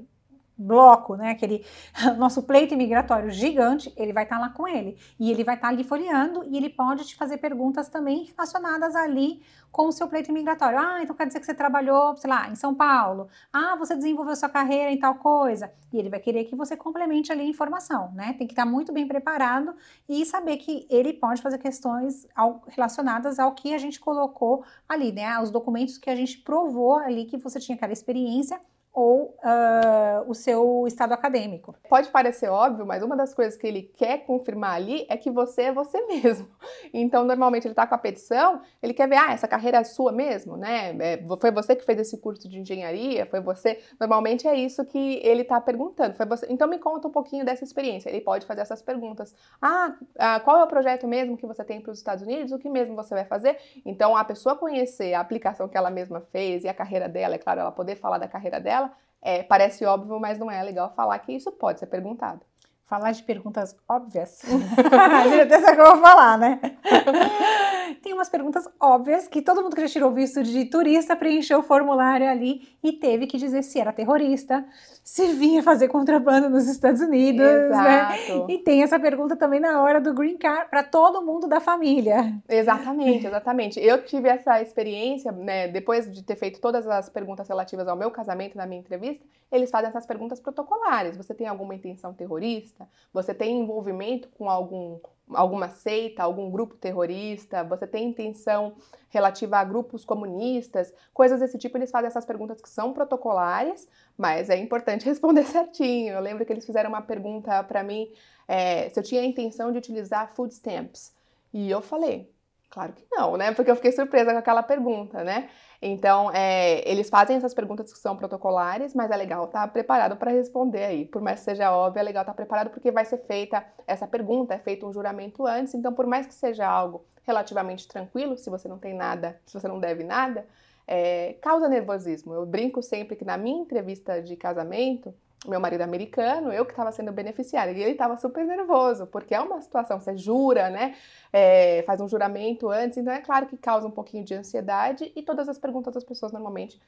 bloco, 0.56 1.16
né, 1.16 1.30
aquele 1.30 1.64
nosso 2.16 2.42
pleito 2.42 2.74
imigratório 2.74 3.30
gigante, 3.30 3.92
ele 3.96 4.12
vai 4.12 4.24
estar 4.24 4.36
tá 4.36 4.42
lá 4.42 4.48
com 4.48 4.66
ele. 4.66 4.96
E 5.18 5.30
ele 5.30 5.44
vai 5.44 5.54
estar 5.54 5.68
tá 5.68 5.72
ali 5.72 5.84
folheando 5.84 6.44
e 6.44 6.56
ele 6.56 6.70
pode 6.70 7.04
te 7.04 7.14
fazer 7.16 7.38
perguntas 7.38 7.88
também 7.88 8.24
relacionadas 8.24 8.94
ali 8.94 9.42
com 9.70 9.88
o 9.88 9.92
seu 9.92 10.08
pleito 10.08 10.30
imigratório. 10.30 10.78
Ah, 10.78 11.02
então 11.02 11.14
quer 11.14 11.26
dizer 11.26 11.38
que 11.38 11.44
você 11.44 11.52
trabalhou, 11.52 12.16
sei 12.16 12.30
lá, 12.30 12.48
em 12.48 12.54
São 12.54 12.74
Paulo. 12.74 13.28
Ah, 13.52 13.76
você 13.76 13.94
desenvolveu 13.94 14.34
sua 14.34 14.48
carreira 14.48 14.90
em 14.90 14.98
tal 14.98 15.16
coisa. 15.16 15.70
E 15.92 15.98
ele 15.98 16.08
vai 16.08 16.18
querer 16.18 16.44
que 16.44 16.56
você 16.56 16.76
complemente 16.76 17.30
ali 17.30 17.42
a 17.42 17.44
informação, 17.44 18.10
né? 18.12 18.34
Tem 18.38 18.46
que 18.46 18.54
estar 18.54 18.64
tá 18.64 18.70
muito 18.70 18.92
bem 18.92 19.06
preparado 19.06 19.74
e 20.08 20.24
saber 20.24 20.56
que 20.56 20.86
ele 20.88 21.12
pode 21.12 21.42
fazer 21.42 21.58
questões 21.58 22.26
ao, 22.34 22.64
relacionadas 22.68 23.38
ao 23.38 23.54
que 23.54 23.74
a 23.74 23.78
gente 23.78 24.00
colocou 24.00 24.64
ali, 24.88 25.12
né? 25.12 25.38
Os 25.40 25.50
documentos 25.50 25.98
que 25.98 26.08
a 26.08 26.16
gente 26.16 26.38
provou 26.38 26.94
ali 26.94 27.26
que 27.26 27.36
você 27.36 27.60
tinha 27.60 27.76
aquela 27.76 27.92
experiência 27.92 28.58
ou 28.96 29.36
uh, 29.44 30.24
o 30.26 30.34
seu 30.34 30.86
estado 30.86 31.12
acadêmico. 31.12 31.76
Pode 31.86 32.08
parecer 32.08 32.48
óbvio, 32.48 32.86
mas 32.86 33.02
uma 33.02 33.14
das 33.14 33.34
coisas 33.34 33.54
que 33.54 33.66
ele 33.66 33.82
quer 33.82 34.24
confirmar 34.24 34.74
ali 34.74 35.04
é 35.10 35.18
que 35.18 35.30
você 35.30 35.64
é 35.64 35.72
você 35.72 36.00
mesmo. 36.08 36.48
Então, 36.94 37.22
normalmente 37.22 37.66
ele 37.66 37.72
está 37.72 37.86
com 37.86 37.94
a 37.94 37.98
petição, 37.98 38.62
ele 38.82 38.94
quer 38.94 39.06
ver, 39.06 39.16
ah, 39.16 39.34
essa 39.34 39.46
carreira 39.46 39.76
é 39.76 39.84
sua 39.84 40.12
mesmo, 40.12 40.56
né? 40.56 40.96
É, 40.98 41.22
foi 41.38 41.50
você 41.50 41.76
que 41.76 41.84
fez 41.84 41.98
esse 41.98 42.16
curso 42.16 42.48
de 42.48 42.58
engenharia, 42.58 43.26
foi 43.26 43.38
você. 43.38 43.78
Normalmente 44.00 44.48
é 44.48 44.54
isso 44.54 44.82
que 44.86 45.20
ele 45.22 45.42
está 45.42 45.60
perguntando. 45.60 46.16
Foi 46.16 46.24
você. 46.24 46.46
Então, 46.48 46.66
me 46.66 46.78
conta 46.78 47.06
um 47.06 47.12
pouquinho 47.12 47.44
dessa 47.44 47.64
experiência. 47.64 48.08
Ele 48.08 48.22
pode 48.22 48.46
fazer 48.46 48.62
essas 48.62 48.80
perguntas. 48.80 49.34
Ah, 49.60 49.94
ah 50.18 50.40
qual 50.40 50.58
é 50.58 50.64
o 50.64 50.66
projeto 50.66 51.06
mesmo 51.06 51.36
que 51.36 51.46
você 51.46 51.62
tem 51.62 51.82
para 51.82 51.92
os 51.92 51.98
Estados 51.98 52.24
Unidos? 52.24 52.50
O 52.50 52.58
que 52.58 52.70
mesmo 52.70 52.96
você 52.96 53.14
vai 53.14 53.26
fazer? 53.26 53.58
Então, 53.84 54.16
a 54.16 54.24
pessoa 54.24 54.56
conhecer 54.56 55.12
a 55.12 55.20
aplicação 55.20 55.68
que 55.68 55.76
ela 55.76 55.90
mesma 55.90 56.22
fez 56.32 56.64
e 56.64 56.68
a 56.68 56.72
carreira 56.72 57.10
dela, 57.10 57.34
é 57.34 57.38
claro, 57.38 57.60
ela 57.60 57.70
poder 57.70 57.96
falar 57.96 58.16
da 58.16 58.26
carreira 58.26 58.58
dela 58.58 58.85
é, 59.26 59.42
parece 59.42 59.84
óbvio, 59.84 60.20
mas 60.20 60.38
não 60.38 60.48
é 60.48 60.62
legal 60.62 60.92
falar 60.94 61.18
que 61.18 61.32
isso 61.32 61.50
pode 61.50 61.80
ser 61.80 61.86
perguntado. 61.86 62.42
Falar 62.84 63.10
de 63.10 63.24
perguntas 63.24 63.76
óbvias. 63.88 64.40
A 64.46 65.28
certeza 65.28 65.74
que 65.74 65.80
eu 65.80 65.86
vou 65.86 66.00
falar, 66.00 66.38
né? 66.38 66.60
Tem 67.94 68.12
umas 68.12 68.28
perguntas 68.28 68.68
óbvias 68.80 69.28
que 69.28 69.42
todo 69.42 69.62
mundo 69.62 69.74
que 69.74 69.82
já 69.82 69.88
tirou 69.88 70.12
visto 70.12 70.42
de 70.42 70.64
turista 70.66 71.16
preencheu 71.16 71.60
o 71.60 71.62
formulário 71.62 72.28
ali 72.28 72.68
e 72.82 72.92
teve 72.92 73.26
que 73.26 73.36
dizer 73.36 73.62
se 73.62 73.80
era 73.80 73.92
terrorista, 73.92 74.64
se 75.02 75.28
vinha 75.34 75.62
fazer 75.62 75.88
contrabando 75.88 76.50
nos 76.50 76.68
Estados 76.68 77.00
Unidos, 77.00 77.46
né? 77.46 77.66
Exato. 77.66 78.46
né? 78.46 78.54
E 78.54 78.58
tem 78.58 78.82
essa 78.82 78.98
pergunta 78.98 79.36
também 79.36 79.60
na 79.60 79.82
hora 79.82 80.00
do 80.00 80.14
green 80.14 80.36
card 80.36 80.68
para 80.70 80.82
todo 80.82 81.24
mundo 81.24 81.46
da 81.46 81.60
família. 81.60 82.34
Exatamente, 82.48 83.26
exatamente. 83.26 83.80
Eu 83.80 84.04
tive 84.04 84.28
essa 84.28 84.60
experiência, 84.60 85.32
né, 85.32 85.68
depois 85.68 86.12
de 86.12 86.22
ter 86.22 86.36
feito 86.36 86.60
todas 86.60 86.86
as 86.86 87.08
perguntas 87.08 87.48
relativas 87.48 87.86
ao 87.88 87.96
meu 87.96 88.10
casamento 88.10 88.56
na 88.56 88.66
minha 88.66 88.80
entrevista, 88.80 89.24
eles 89.50 89.70
fazem 89.70 89.88
essas 89.88 90.06
perguntas 90.06 90.40
protocolares. 90.40 91.16
Você 91.16 91.34
tem 91.34 91.46
alguma 91.46 91.74
intenção 91.74 92.12
terrorista? 92.12 92.88
Você 93.12 93.32
tem 93.32 93.60
envolvimento 93.60 94.28
com 94.36 94.50
algum 94.50 94.98
alguma 95.30 95.68
seita, 95.68 96.22
algum 96.22 96.50
grupo 96.50 96.76
terrorista, 96.76 97.64
você 97.64 97.86
tem 97.86 98.08
intenção 98.08 98.74
relativa 99.08 99.58
a 99.58 99.64
grupos 99.64 100.04
comunistas, 100.04 100.92
coisas 101.12 101.40
desse 101.40 101.58
tipo, 101.58 101.78
eles 101.78 101.90
fazem 101.90 102.08
essas 102.08 102.24
perguntas 102.24 102.60
que 102.60 102.68
são 102.68 102.92
protocolares, 102.92 103.88
mas 104.16 104.50
é 104.50 104.56
importante 104.56 105.04
responder 105.06 105.44
certinho. 105.44 106.14
Eu 106.14 106.20
lembro 106.20 106.44
que 106.44 106.52
eles 106.52 106.66
fizeram 106.66 106.90
uma 106.90 107.02
pergunta 107.02 107.62
para 107.64 107.82
mim 107.82 108.08
é, 108.46 108.88
se 108.90 108.98
eu 108.98 109.02
tinha 109.02 109.20
a 109.20 109.24
intenção 109.24 109.72
de 109.72 109.78
utilizar 109.78 110.34
food 110.34 110.52
stamps. 110.52 111.14
E 111.52 111.70
eu 111.70 111.80
falei, 111.80 112.30
claro 112.70 112.92
que 112.92 113.04
não, 113.10 113.36
né? 113.36 113.52
Porque 113.52 113.70
eu 113.70 113.76
fiquei 113.76 113.92
surpresa 113.92 114.32
com 114.32 114.38
aquela 114.38 114.62
pergunta, 114.62 115.22
né? 115.24 115.48
Então, 115.80 116.30
é, 116.32 116.88
eles 116.90 117.08
fazem 117.08 117.36
essas 117.36 117.52
perguntas 117.52 117.92
que 117.92 117.98
são 117.98 118.16
protocolares, 118.16 118.94
mas 118.94 119.10
é 119.10 119.16
legal 119.16 119.44
estar 119.44 119.60
tá 119.60 119.68
preparado 119.68 120.16
para 120.16 120.30
responder 120.30 120.84
aí. 120.84 121.04
Por 121.04 121.20
mais 121.20 121.40
que 121.40 121.44
seja 121.44 121.70
óbvio, 121.70 122.00
é 122.00 122.02
legal 122.02 122.22
estar 122.22 122.32
tá 122.32 122.36
preparado 122.36 122.70
porque 122.70 122.90
vai 122.90 123.04
ser 123.04 123.18
feita 123.26 123.64
essa 123.86 124.06
pergunta, 124.06 124.54
é 124.54 124.58
feito 124.58 124.86
um 124.86 124.92
juramento 124.92 125.46
antes. 125.46 125.74
Então, 125.74 125.92
por 125.92 126.06
mais 126.06 126.26
que 126.26 126.34
seja 126.34 126.66
algo 126.66 127.04
relativamente 127.24 127.86
tranquilo, 127.88 128.36
se 128.36 128.48
você 128.48 128.68
não 128.68 128.78
tem 128.78 128.94
nada, 128.94 129.40
se 129.44 129.54
você 129.58 129.68
não 129.68 129.80
deve 129.80 130.04
nada, 130.04 130.46
é, 130.86 131.34
causa 131.42 131.68
nervosismo. 131.68 132.32
Eu 132.32 132.46
brinco 132.46 132.82
sempre 132.82 133.16
que 133.16 133.24
na 133.24 133.36
minha 133.36 133.60
entrevista 133.60 134.22
de 134.22 134.36
casamento, 134.36 135.14
meu 135.50 135.60
marido 135.60 135.82
americano, 135.82 136.52
eu 136.52 136.64
que 136.64 136.72
estava 136.72 136.92
sendo 136.92 137.12
beneficiária, 137.12 137.72
e 137.72 137.82
ele 137.82 137.92
estava 137.92 138.16
super 138.16 138.44
nervoso, 138.44 139.06
porque 139.06 139.34
é 139.34 139.40
uma 139.40 139.60
situação, 139.60 140.00
você 140.00 140.16
jura, 140.16 140.70
né? 140.70 140.94
É, 141.32 141.82
faz 141.82 142.00
um 142.00 142.08
juramento 142.08 142.70
antes, 142.70 142.98
então 142.98 143.12
é 143.12 143.20
claro 143.20 143.46
que 143.46 143.56
causa 143.56 143.86
um 143.86 143.90
pouquinho 143.90 144.24
de 144.24 144.34
ansiedade, 144.34 145.12
e 145.14 145.22
todas 145.22 145.48
as 145.48 145.58
perguntas 145.58 145.94
das 145.94 146.04
pessoas 146.04 146.32
normalmente 146.32 146.80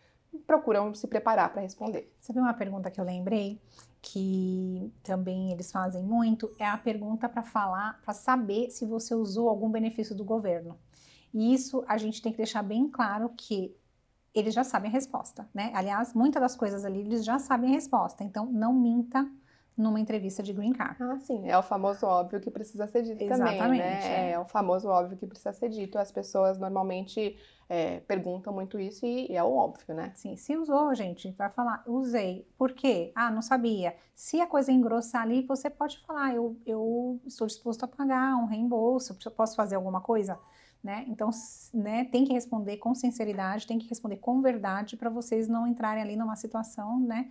procuram 0.47 0.95
se 0.95 1.07
preparar 1.07 1.51
para 1.53 1.63
responder. 1.63 2.13
Sabe 2.21 2.39
uma 2.39 2.55
pergunta 2.55 2.91
que 2.91 3.01
eu 3.01 3.05
lembrei? 3.05 3.61
Que 4.01 4.93
também 5.03 5.53
eles 5.53 5.73
fazem 5.73 6.03
muito, 6.03 6.51
é 6.59 6.67
a 6.67 6.79
pergunta 6.79 7.29
para 7.29 7.43
falar, 7.43 8.01
para 8.03 8.15
saber 8.15 8.71
se 8.71 8.85
você 8.87 9.15
usou 9.15 9.49
algum 9.49 9.71
benefício 9.71 10.15
do 10.15 10.25
governo. 10.25 10.79
E 11.33 11.53
isso 11.53 11.85
a 11.87 11.99
gente 11.99 12.23
tem 12.23 12.33
que 12.33 12.39
deixar 12.39 12.63
bem 12.63 12.89
claro 12.89 13.31
que 13.37 13.77
eles 14.35 14.55
já 14.55 14.65
sabem 14.65 14.91
a 14.91 14.93
resposta, 14.93 15.49
né? 15.55 15.73
Aliás, 15.75 16.15
muitas 16.15 16.41
das 16.41 16.57
coisas 16.57 16.85
ali 16.85 17.01
eles 17.01 17.25
já 17.25 17.39
sabem 17.39 17.71
a 17.71 17.75
resposta, 17.75 18.25
então 18.25 18.47
não 18.47 18.73
minta 18.73 19.29
numa 19.79 20.01
entrevista 20.01 20.43
de 20.43 20.53
green 20.53 20.73
card. 20.73 21.01
Ah, 21.01 21.19
sim, 21.21 21.49
é 21.49 21.57
o 21.57 21.63
famoso 21.63 22.05
óbvio 22.05 22.41
que 22.41 22.51
precisa 22.51 22.89
ser 22.89 23.03
dito 23.03 23.23
Exatamente, 23.23 23.59
também, 23.59 23.79
né? 23.79 24.01
É. 24.03 24.31
é. 24.33 24.39
o 24.39 24.45
famoso 24.45 24.89
óbvio 24.89 25.17
que 25.17 25.27
precisa 25.27 25.53
ser 25.53 25.69
dito. 25.69 25.97
As 25.99 26.11
pessoas 26.11 26.59
normalmente 26.59 27.39
é, 27.69 28.01
perguntam 28.01 28.53
muito 28.53 28.81
isso 28.81 29.07
e, 29.07 29.31
e, 29.31 29.37
é 29.37 29.43
o 29.43 29.55
óbvio, 29.55 29.95
né? 29.95 30.11
Sim, 30.17 30.37
se 30.37 30.57
usou, 30.57 30.93
gente, 30.97 31.31
vai 31.33 31.49
falar, 31.49 31.85
usei. 31.87 32.47
Por 32.59 32.73
quê? 32.73 33.13
Ah, 33.15 33.31
não 33.31 33.41
sabia. 33.41 33.95
Se 34.17 34.41
a 34.41 34.47
coisa 34.47 34.73
engrossar 34.73 35.23
ali, 35.23 35.43
você 35.43 35.71
pode 35.71 36.01
falar, 36.01 36.35
eu, 36.35 36.57
eu 36.67 37.21
estou 37.25 37.47
disposto 37.47 37.85
a 37.85 37.89
pagar 37.89 38.37
um 38.37 38.47
reembolso, 38.47 39.17
posso 39.37 39.55
fazer 39.55 39.77
alguma 39.77 40.01
coisa? 40.01 40.39
né? 40.83 41.05
Então, 41.09 41.31
né, 41.75 42.05
tem 42.05 42.25
que 42.25 42.33
responder 42.33 42.77
com 42.77 42.95
sinceridade, 42.95 43.67
tem 43.67 43.79
que 43.79 43.89
responder 43.89 44.17
com 44.19 44.41
verdade 44.41 44.97
para 44.97 45.11
vocês 45.11 45.49
não 45.49 45.67
entrarem 45.67 46.03
ali 46.03 46.17
numa 46.17 46.37
situação, 46.37 47.01
né? 47.01 47.29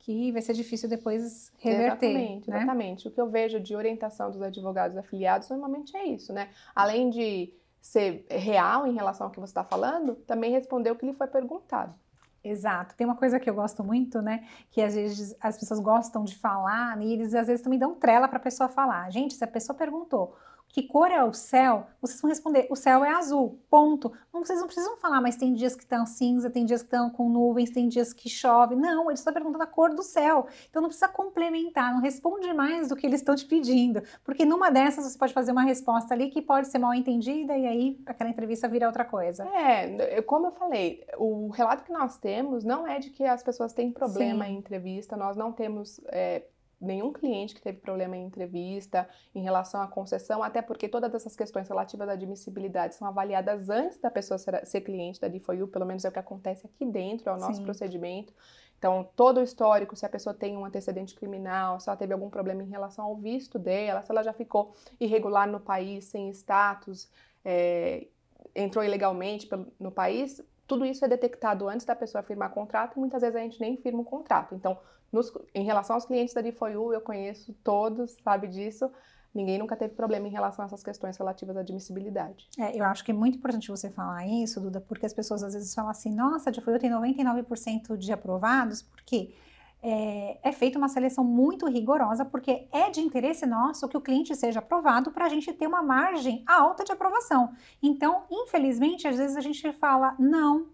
Que 0.00 0.32
vai 0.32 0.42
ser 0.42 0.54
difícil 0.54 0.88
depois 0.88 1.52
reverter. 1.58 2.10
Exatamente, 2.10 2.50
né? 2.50 2.56
exatamente. 2.56 3.08
O 3.08 3.10
que 3.10 3.20
eu 3.20 3.28
vejo 3.28 3.60
de 3.60 3.76
orientação 3.76 4.30
dos 4.30 4.42
advogados 4.42 4.96
afiliados 4.96 5.48
normalmente 5.48 5.96
é 5.96 6.04
isso, 6.06 6.32
né? 6.32 6.48
Além 6.74 7.10
de 7.10 7.52
ser 7.80 8.26
real 8.30 8.86
em 8.86 8.94
relação 8.94 9.26
ao 9.26 9.32
que 9.32 9.40
você 9.40 9.50
está 9.50 9.64
falando, 9.64 10.14
também 10.26 10.52
responder 10.52 10.90
o 10.90 10.96
que 10.96 11.06
lhe 11.06 11.14
foi 11.14 11.26
perguntado. 11.26 11.94
Exato. 12.42 12.94
Tem 12.96 13.06
uma 13.06 13.16
coisa 13.16 13.38
que 13.38 13.48
eu 13.48 13.54
gosto 13.54 13.84
muito, 13.84 14.22
né? 14.22 14.46
Que 14.70 14.80
às 14.80 14.94
vezes 14.94 15.36
as 15.40 15.58
pessoas 15.58 15.78
gostam 15.80 16.24
de 16.24 16.34
falar 16.34 17.00
e 17.02 17.12
eles 17.12 17.34
às 17.34 17.46
vezes 17.46 17.62
também 17.62 17.78
dão 17.78 17.94
trela 17.94 18.26
para 18.26 18.38
a 18.38 18.42
pessoa 18.42 18.68
falar. 18.68 19.10
Gente, 19.10 19.34
se 19.34 19.44
a 19.44 19.46
pessoa 19.46 19.76
perguntou 19.76 20.34
que 20.72 20.84
cor 20.84 21.10
é 21.10 21.22
o 21.22 21.32
céu, 21.32 21.86
vocês 22.00 22.20
vão 22.20 22.28
responder, 22.28 22.68
o 22.70 22.76
céu 22.76 23.04
é 23.04 23.10
azul, 23.10 23.58
ponto. 23.68 24.12
Não, 24.32 24.44
vocês 24.44 24.60
não 24.60 24.66
precisam 24.66 24.96
falar, 24.98 25.20
mas 25.20 25.36
tem 25.36 25.52
dias 25.52 25.74
que 25.74 25.82
estão 25.82 26.06
cinza, 26.06 26.48
tem 26.48 26.64
dias 26.64 26.80
que 26.80 26.86
estão 26.86 27.10
com 27.10 27.28
nuvens, 27.28 27.70
tem 27.70 27.88
dias 27.88 28.12
que 28.12 28.28
chove. 28.28 28.76
Não, 28.76 29.10
eles 29.10 29.18
estão 29.18 29.32
perguntando 29.32 29.64
a 29.64 29.66
cor 29.66 29.92
do 29.92 30.02
céu. 30.02 30.46
Então 30.68 30.80
não 30.80 30.88
precisa 30.88 31.08
complementar, 31.08 31.92
não 31.92 32.00
responde 32.00 32.52
mais 32.52 32.88
do 32.88 32.96
que 32.96 33.04
eles 33.04 33.20
estão 33.20 33.34
te 33.34 33.46
pedindo. 33.46 34.00
Porque 34.24 34.44
numa 34.44 34.70
dessas 34.70 35.04
você 35.04 35.18
pode 35.18 35.32
fazer 35.32 35.50
uma 35.50 35.64
resposta 35.64 36.14
ali 36.14 36.30
que 36.30 36.40
pode 36.40 36.68
ser 36.68 36.78
mal 36.78 36.94
entendida 36.94 37.56
e 37.56 37.66
aí 37.66 38.00
aquela 38.06 38.30
entrevista 38.30 38.68
vira 38.68 38.86
outra 38.86 39.04
coisa. 39.04 39.44
É, 39.48 40.22
como 40.22 40.46
eu 40.46 40.52
falei, 40.52 41.04
o 41.18 41.48
relato 41.48 41.82
que 41.82 41.92
nós 41.92 42.16
temos 42.16 42.62
não 42.62 42.86
é 42.86 43.00
de 43.00 43.10
que 43.10 43.24
as 43.24 43.42
pessoas 43.42 43.72
têm 43.72 43.90
problema 43.90 44.44
Sim. 44.44 44.52
em 44.52 44.56
entrevista, 44.56 45.16
nós 45.16 45.36
não 45.36 45.50
temos. 45.50 46.00
É, 46.06 46.44
nenhum 46.80 47.12
cliente 47.12 47.54
que 47.54 47.60
teve 47.60 47.78
problema 47.78 48.16
em 48.16 48.24
entrevista 48.24 49.08
em 49.34 49.42
relação 49.42 49.82
à 49.82 49.86
concessão, 49.86 50.42
até 50.42 50.62
porque 50.62 50.88
todas 50.88 51.12
essas 51.14 51.36
questões 51.36 51.68
relativas 51.68 52.08
à 52.08 52.12
admissibilidade 52.12 52.94
são 52.94 53.06
avaliadas 53.06 53.68
antes 53.68 53.98
da 53.98 54.10
pessoa 54.10 54.38
ser, 54.38 54.64
ser 54.66 54.80
cliente 54.80 55.20
da 55.20 55.28
D4U, 55.28 55.68
pelo 55.68 55.84
menos 55.84 56.04
é 56.04 56.08
o 56.08 56.12
que 56.12 56.18
acontece 56.18 56.66
aqui 56.66 56.86
dentro, 56.86 57.28
é 57.28 57.32
o 57.32 57.38
nosso 57.38 57.58
Sim. 57.58 57.64
procedimento. 57.64 58.32
Então, 58.78 59.06
todo 59.14 59.40
o 59.40 59.42
histórico, 59.42 59.94
se 59.94 60.06
a 60.06 60.08
pessoa 60.08 60.32
tem 60.32 60.56
um 60.56 60.64
antecedente 60.64 61.14
criminal, 61.14 61.78
se 61.78 61.90
ela 61.90 61.98
teve 61.98 62.14
algum 62.14 62.30
problema 62.30 62.62
em 62.62 62.68
relação 62.68 63.04
ao 63.04 63.14
visto 63.14 63.58
dela, 63.58 64.00
se 64.00 64.10
ela 64.10 64.22
já 64.22 64.32
ficou 64.32 64.74
irregular 64.98 65.46
no 65.46 65.60
país, 65.60 66.06
sem 66.06 66.30
status, 66.30 67.10
é, 67.44 68.06
entrou 68.54 68.82
ilegalmente 68.82 69.46
no 69.78 69.90
país, 69.90 70.42
tudo 70.70 70.86
isso 70.86 71.04
é 71.04 71.08
detectado 71.08 71.68
antes 71.68 71.84
da 71.84 71.96
pessoa 71.96 72.22
firmar 72.22 72.50
contrato 72.50 72.96
e 72.96 73.00
muitas 73.00 73.22
vezes 73.22 73.34
a 73.34 73.40
gente 73.40 73.60
nem 73.60 73.76
firma 73.76 74.02
um 74.02 74.04
contrato. 74.04 74.54
Então, 74.54 74.78
nos, 75.10 75.32
em 75.52 75.64
relação 75.64 75.96
aos 75.96 76.06
clientes 76.06 76.32
da 76.32 76.40
D4U, 76.40 76.94
eu 76.94 77.00
conheço 77.00 77.52
todos, 77.64 78.16
sabe 78.22 78.46
disso. 78.46 78.88
Ninguém 79.34 79.58
nunca 79.58 79.74
teve 79.74 79.94
problema 79.94 80.28
em 80.28 80.30
relação 80.30 80.64
a 80.64 80.66
essas 80.66 80.84
questões 80.84 81.16
relativas 81.16 81.56
à 81.56 81.60
admissibilidade. 81.60 82.48
É, 82.56 82.78
eu 82.78 82.84
acho 82.84 83.04
que 83.04 83.10
é 83.10 83.14
muito 83.14 83.38
importante 83.38 83.68
você 83.68 83.90
falar 83.90 84.24
isso, 84.28 84.60
Duda, 84.60 84.80
porque 84.80 85.04
as 85.04 85.12
pessoas 85.12 85.42
às 85.42 85.54
vezes 85.54 85.74
falam 85.74 85.90
assim: 85.90 86.14
nossa, 86.14 86.50
a 86.50 86.52
D4U 86.52 86.78
tem 86.78 86.88
99% 86.88 87.96
de 87.96 88.12
aprovados, 88.12 88.80
porque 88.80 89.34
é, 89.82 90.38
é 90.42 90.52
feita 90.52 90.78
uma 90.78 90.88
seleção 90.88 91.24
muito 91.24 91.66
rigorosa, 91.66 92.24
porque 92.24 92.68
é 92.70 92.90
de 92.90 93.00
interesse 93.00 93.46
nosso 93.46 93.88
que 93.88 93.96
o 93.96 94.00
cliente 94.00 94.34
seja 94.34 94.58
aprovado 94.58 95.10
para 95.10 95.26
a 95.26 95.28
gente 95.28 95.52
ter 95.52 95.66
uma 95.66 95.82
margem 95.82 96.42
alta 96.46 96.84
de 96.84 96.92
aprovação. 96.92 97.52
Então, 97.82 98.24
infelizmente, 98.30 99.08
às 99.08 99.16
vezes 99.16 99.36
a 99.36 99.40
gente 99.40 99.72
fala: 99.72 100.14
não, 100.18 100.66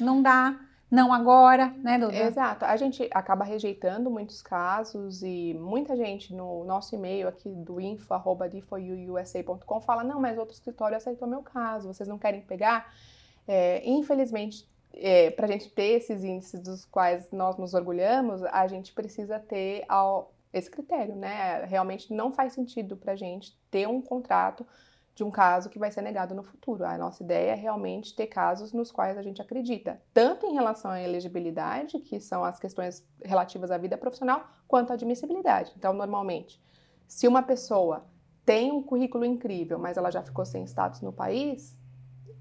não 0.00 0.22
dá 0.22 0.58
não 0.94 1.12
agora, 1.12 1.74
né, 1.82 1.98
Duda? 1.98 2.16
Exato. 2.16 2.64
A 2.64 2.76
gente 2.76 3.10
acaba 3.12 3.44
rejeitando 3.44 4.08
muitos 4.08 4.40
casos 4.40 5.24
e 5.24 5.52
muita 5.54 5.96
gente 5.96 6.32
no 6.32 6.62
nosso 6.62 6.94
e-mail 6.94 7.26
aqui 7.26 7.50
do 7.50 7.80
info.deforyouusa.com 7.80 9.80
fala, 9.80 10.04
não, 10.04 10.20
mas 10.20 10.38
outro 10.38 10.54
escritório 10.54 10.96
aceitou 10.96 11.26
meu 11.26 11.42
caso, 11.42 11.92
vocês 11.92 12.08
não 12.08 12.16
querem 12.16 12.42
pegar? 12.42 12.94
É, 13.48 13.82
infelizmente, 13.84 14.68
é, 14.96 15.30
para 15.30 15.46
a 15.46 15.50
gente 15.50 15.70
ter 15.70 15.92
esses 15.92 16.22
índices 16.24 16.60
dos 16.60 16.84
quais 16.84 17.30
nós 17.30 17.56
nos 17.56 17.74
orgulhamos, 17.74 18.42
a 18.44 18.66
gente 18.66 18.92
precisa 18.92 19.38
ter 19.38 19.84
ao, 19.88 20.32
esse 20.52 20.70
critério, 20.70 21.16
né? 21.16 21.64
Realmente 21.64 22.12
não 22.12 22.32
faz 22.32 22.52
sentido 22.52 22.96
para 22.96 23.12
a 23.12 23.16
gente 23.16 23.58
ter 23.70 23.88
um 23.88 24.00
contrato 24.00 24.66
de 25.14 25.22
um 25.22 25.30
caso 25.30 25.70
que 25.70 25.78
vai 25.78 25.90
ser 25.90 26.02
negado 26.02 26.34
no 26.34 26.42
futuro. 26.42 26.84
A 26.84 26.98
nossa 26.98 27.22
ideia 27.22 27.52
é 27.52 27.54
realmente 27.54 28.14
ter 28.14 28.26
casos 28.26 28.72
nos 28.72 28.90
quais 28.90 29.16
a 29.16 29.22
gente 29.22 29.40
acredita, 29.40 30.00
tanto 30.12 30.46
em 30.46 30.54
relação 30.54 30.90
à 30.90 31.00
elegibilidade, 31.00 31.98
que 32.00 32.18
são 32.18 32.44
as 32.44 32.58
questões 32.58 33.06
relativas 33.22 33.70
à 33.70 33.78
vida 33.78 33.96
profissional, 33.96 34.46
quanto 34.66 34.90
à 34.90 34.94
admissibilidade. 34.94 35.72
Então, 35.76 35.92
normalmente, 35.92 36.60
se 37.06 37.28
uma 37.28 37.42
pessoa 37.42 38.04
tem 38.44 38.72
um 38.72 38.82
currículo 38.82 39.24
incrível, 39.24 39.78
mas 39.78 39.96
ela 39.96 40.10
já 40.10 40.22
ficou 40.22 40.44
sem 40.44 40.64
status 40.64 41.00
no 41.00 41.12
país, 41.12 41.76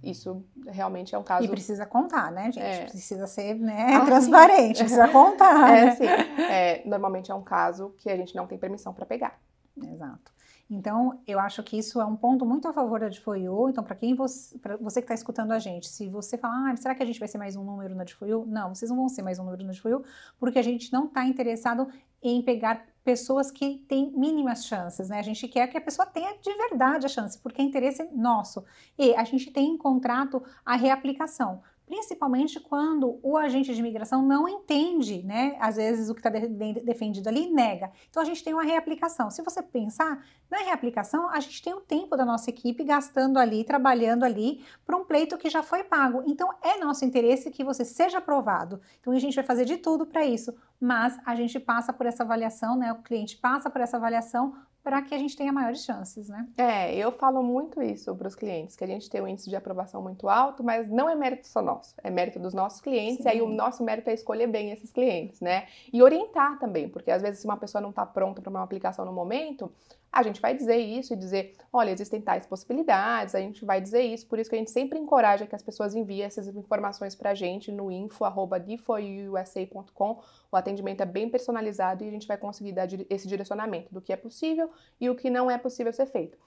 isso 0.04 0.44
realmente 0.68 1.16
é 1.16 1.18
um 1.18 1.24
caso. 1.24 1.46
E 1.46 1.48
precisa 1.48 1.86
contar, 1.86 2.32
né, 2.32 2.52
gente? 2.52 2.60
É. 2.60 2.86
Precisa 2.86 3.26
ser 3.26 3.56
né, 3.56 3.96
ah, 3.96 4.06
transparente, 4.06 4.78
sim. 4.78 4.84
precisa 4.84 5.08
contar. 5.08 5.54
É, 5.74 5.86
né? 5.86 5.96
sim. 5.96 6.06
É, 6.06 6.82
normalmente 6.86 7.32
é 7.32 7.36
um 7.36 7.44
caso 7.44 7.96
que 7.98 8.10
a 8.10 8.18
gente 8.18 8.36
não 8.36 8.46
tem 8.46 8.58
permissão 8.58 8.94
para 8.94 9.06
pegar. 9.06 9.39
Exato. 9.82 10.32
Então, 10.69 11.19
eu 11.28 11.39
acho 11.39 11.62
que 11.62 11.78
isso 11.78 11.99
é 11.99 12.06
um 12.06 12.15
ponto 12.15 12.45
muito 12.45 12.67
a 12.67 12.73
favor 12.73 12.99
da 12.99 13.10
DFOIU. 13.10 13.69
Então, 13.69 13.84
para 13.84 13.95
quem 13.95 14.15
você, 14.15 14.58
você 14.80 15.02
que 15.02 15.06
está 15.06 15.13
escutando 15.13 15.52
a 15.52 15.60
gente, 15.60 15.88
se 15.88 16.10
você 16.10 16.38
falar, 16.38 16.71
ah, 16.71 16.76
será 16.76 16.95
que 16.95 17.04
a 17.04 17.06
gente 17.06 17.19
vai 17.19 17.28
ser 17.28 17.38
mais 17.38 17.56
um 17.56 17.63
número 17.63 17.93
na 17.93 18.04
DFOIU? 18.04 18.45
Não, 18.47 18.73
vocês 18.73 18.89
não 18.89 18.97
vão 18.97 19.10
ser 19.10 19.21
mais 19.21 19.39
um 19.39 19.43
número 19.43 19.63
na 19.63 19.73
DFOIU, 19.73 20.04
porque 20.39 20.58
a 20.58 20.63
gente 20.63 20.91
não 20.91 21.06
está 21.06 21.26
interessado 21.26 21.88
em 22.21 22.41
pegar 22.41 22.86
pessoas 23.04 23.52
que 23.52 23.80
têm 23.88 24.12
mínimas 24.15 24.65
chances, 24.65 25.10
né? 25.10 25.19
A 25.19 25.23
gente 25.23 25.45
quer 25.47 25.67
que 25.67 25.78
a 25.78 25.82
pessoa 25.82 26.06
tenha 26.06 26.38
de 26.38 26.54
verdade 26.54 27.06
a 27.06 27.10
chance, 27.10 27.38
porque 27.38 27.62
é 27.62 27.65
interesse 27.65 28.04
nosso. 28.13 28.63
E 28.97 29.13
a 29.15 29.26
gente 29.26 29.52
tem 29.52 29.71
em 29.71 29.78
contrato 29.78 30.41
a 30.65 30.76
reaplicação 30.76 31.62
principalmente 31.93 32.60
quando 32.60 33.19
o 33.21 33.38
agente 33.38 33.71
de 33.71 33.79
imigração 33.79 34.25
não 34.25 34.49
entende, 34.49 35.21
né? 35.21 35.56
Às 35.60 35.75
vezes 35.75 36.10
o 36.10 36.15
que 36.15 36.21
está 36.21 36.29
de 36.32 36.47
defendido 36.82 37.27
ali 37.27 37.51
nega. 37.51 37.91
Então 38.10 38.23
a 38.23 38.25
gente 38.25 38.43
tem 38.43 38.51
uma 38.51 38.63
reaplicação. 38.63 39.29
Se 39.29 39.43
você 39.43 39.62
pensar 39.62 40.25
na 40.49 40.58
reaplicação, 40.58 41.29
a 41.29 41.39
gente 41.39 41.62
tem 41.62 41.71
o 41.71 41.82
tempo 41.82 42.17
da 42.17 42.25
nossa 42.25 42.49
equipe 42.49 42.84
gastando 42.84 43.38
ali, 43.38 43.63
trabalhando 43.63 44.23
ali 44.23 44.65
para 44.84 44.97
um 44.97 45.06
pleito 45.06 45.38
que 45.38 45.51
já 45.51 45.62
foi 45.62 45.84
pago. 45.84 46.23
Então 46.25 46.49
é 46.63 46.79
nosso 46.84 47.06
interesse 47.06 47.51
que 47.51 47.63
você 47.63 47.86
seja 47.86 48.17
aprovado. 48.17 48.82
Então 48.99 49.13
a 49.13 49.19
gente 49.19 49.36
vai 49.36 49.43
fazer 49.43 49.63
de 49.63 49.77
tudo 49.77 50.03
para 50.03 50.25
isso, 50.25 50.51
mas 50.82 51.15
a 51.23 51.36
gente 51.36 51.60
passa 51.60 51.93
por 51.93 52.08
essa 52.08 52.23
avaliação, 52.23 52.75
né? 52.75 52.91
O 52.91 53.03
cliente 53.03 53.38
passa 53.38 53.69
por 53.69 53.82
essa 53.82 53.97
avaliação 53.97 54.56
para 54.84 55.02
que 55.02 55.15
a 55.15 55.17
gente 55.17 55.38
tenha 55.38 55.54
maiores 55.54 55.84
chances, 55.84 56.28
né? 56.28 56.48
É, 56.58 56.93
eu 56.96 57.12
falo 57.12 57.41
muito 57.41 57.82
isso 57.82 58.13
para 58.15 58.28
os 58.28 58.36
clientes, 58.36 58.76
que 58.76 58.84
a 58.84 58.88
gente 58.88 59.10
tem 59.10 59.22
um 59.22 59.28
índice 59.28 59.50
de 59.50 59.56
aprovação 59.56 60.02
muito 60.02 60.28
alto, 60.28 60.63
mas 60.63 60.89
não 60.89 61.10
é 61.10 61.15
mérito 61.15 61.48
só 61.48 61.62
nosso, 61.62 61.96
é 62.04 62.10
mérito 62.10 62.38
dos 62.39 62.54
nossos 62.54 62.82
clientes, 62.82 63.24
Sim. 63.24 63.30
e 63.30 63.32
aí 63.32 63.41
o 63.41 63.48
nosso 63.48 63.84
mérito 63.84 64.10
é 64.10 64.13
escolher 64.13 64.48
bem 64.48 64.72
esses 64.72 64.91
clientes, 64.91 65.39
né? 65.39 65.67
E 65.91 66.04
orientar 66.04 66.60
também, 66.60 66.89
porque 66.89 67.10
às 67.10 67.22
vezes 67.22 67.39
se 67.39 67.46
uma 67.46 67.56
pessoa 67.56 67.82
não 67.82 67.91
está 67.91 68.06
pronta 68.06 68.41
para 68.41 68.50
uma 68.50 68.62
aplicação 68.62 69.06
no 69.06 69.13
momento, 69.13 69.72
a 70.13 70.21
gente 70.21 70.39
vai 70.39 70.56
dizer 70.56 70.78
isso 70.78 71.12
e 71.12 71.15
dizer, 71.15 71.56
olha, 71.71 71.89
existem 71.89 72.21
tais 72.21 72.45
possibilidades, 72.45 73.34
a 73.34 73.39
gente 73.39 73.65
vai 73.65 73.82
dizer 73.82 74.04
isso, 74.04 74.28
por 74.28 74.38
isso 74.38 74.47
que 74.47 74.56
a 74.56 74.60
gente 74.60 74.69
sempre 74.69 74.99
encoraja 74.99 75.47
que 75.47 75.56
as 75.56 75.63
pessoas 75.63 75.95
enviem 75.95 76.21
essas 76.21 76.47
informações 76.47 77.15
para 77.15 77.32
a 77.32 77.34
gente 77.34 77.71
no 77.71 77.91
info.deforyouusa.com. 77.91 80.21
O 80.52 80.56
atendimento 80.56 81.02
é 81.02 81.06
bem 81.06 81.28
personalizado 81.30 82.04
e 82.04 82.08
a 82.08 82.12
gente 82.12 82.28
vai 82.28 82.38
conseguir 82.38 82.73
dar 82.73 82.88
esse 83.10 83.28
direcionamento 83.28 83.91
do 83.91 83.99
que 83.99 84.13
é 84.13 84.15
possível 84.15 84.69
e 85.02 85.10
o 85.10 85.15
que 85.15 85.32
não 85.32 85.49
é 85.49 85.58
possível 85.58 85.91
ser 85.91 86.06
feito. 86.06 86.38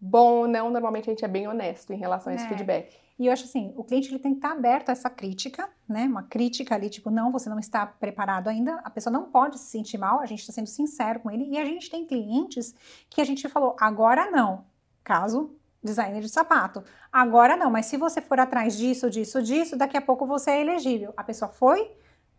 Bom 0.00 0.40
ou 0.40 0.48
não, 0.48 0.70
normalmente 0.70 1.08
a 1.08 1.12
gente 1.12 1.24
é 1.24 1.28
bem 1.28 1.48
honesto 1.48 1.92
em 1.92 1.96
relação 1.96 2.32
a 2.32 2.36
esse 2.36 2.44
é. 2.44 2.48
feedback. 2.48 2.96
E 3.18 3.26
eu 3.26 3.32
acho 3.32 3.44
assim, 3.44 3.72
o 3.76 3.82
cliente 3.82 4.10
ele 4.10 4.18
tem 4.18 4.32
que 4.32 4.38
estar 4.38 4.52
aberto 4.52 4.90
a 4.90 4.92
essa 4.92 5.08
crítica, 5.08 5.68
né? 5.88 6.04
Uma 6.04 6.24
crítica 6.24 6.74
ali, 6.74 6.90
tipo, 6.90 7.10
não, 7.10 7.32
você 7.32 7.48
não 7.48 7.58
está 7.58 7.86
preparado 7.86 8.48
ainda, 8.48 8.74
a 8.84 8.90
pessoa 8.90 9.10
não 9.10 9.30
pode 9.30 9.58
se 9.58 9.70
sentir 9.70 9.96
mal, 9.96 10.20
a 10.20 10.26
gente 10.26 10.40
está 10.40 10.52
sendo 10.52 10.66
sincero 10.66 11.20
com 11.20 11.30
ele. 11.30 11.48
E 11.50 11.58
a 11.58 11.64
gente 11.64 11.90
tem 11.90 12.04
clientes 12.04 12.74
que 13.08 13.20
a 13.20 13.24
gente 13.24 13.48
falou, 13.48 13.74
agora 13.80 14.30
não, 14.30 14.66
caso 15.02 15.56
designer 15.82 16.20
de 16.20 16.28
sapato. 16.28 16.84
Agora 17.10 17.56
não, 17.56 17.70
mas 17.70 17.86
se 17.86 17.96
você 17.96 18.20
for 18.20 18.38
atrás 18.38 18.76
disso, 18.76 19.08
disso, 19.08 19.40
disso, 19.40 19.76
daqui 19.76 19.96
a 19.96 20.02
pouco 20.02 20.26
você 20.26 20.50
é 20.50 20.60
elegível. 20.60 21.14
A 21.16 21.24
pessoa 21.24 21.48
foi, 21.48 21.90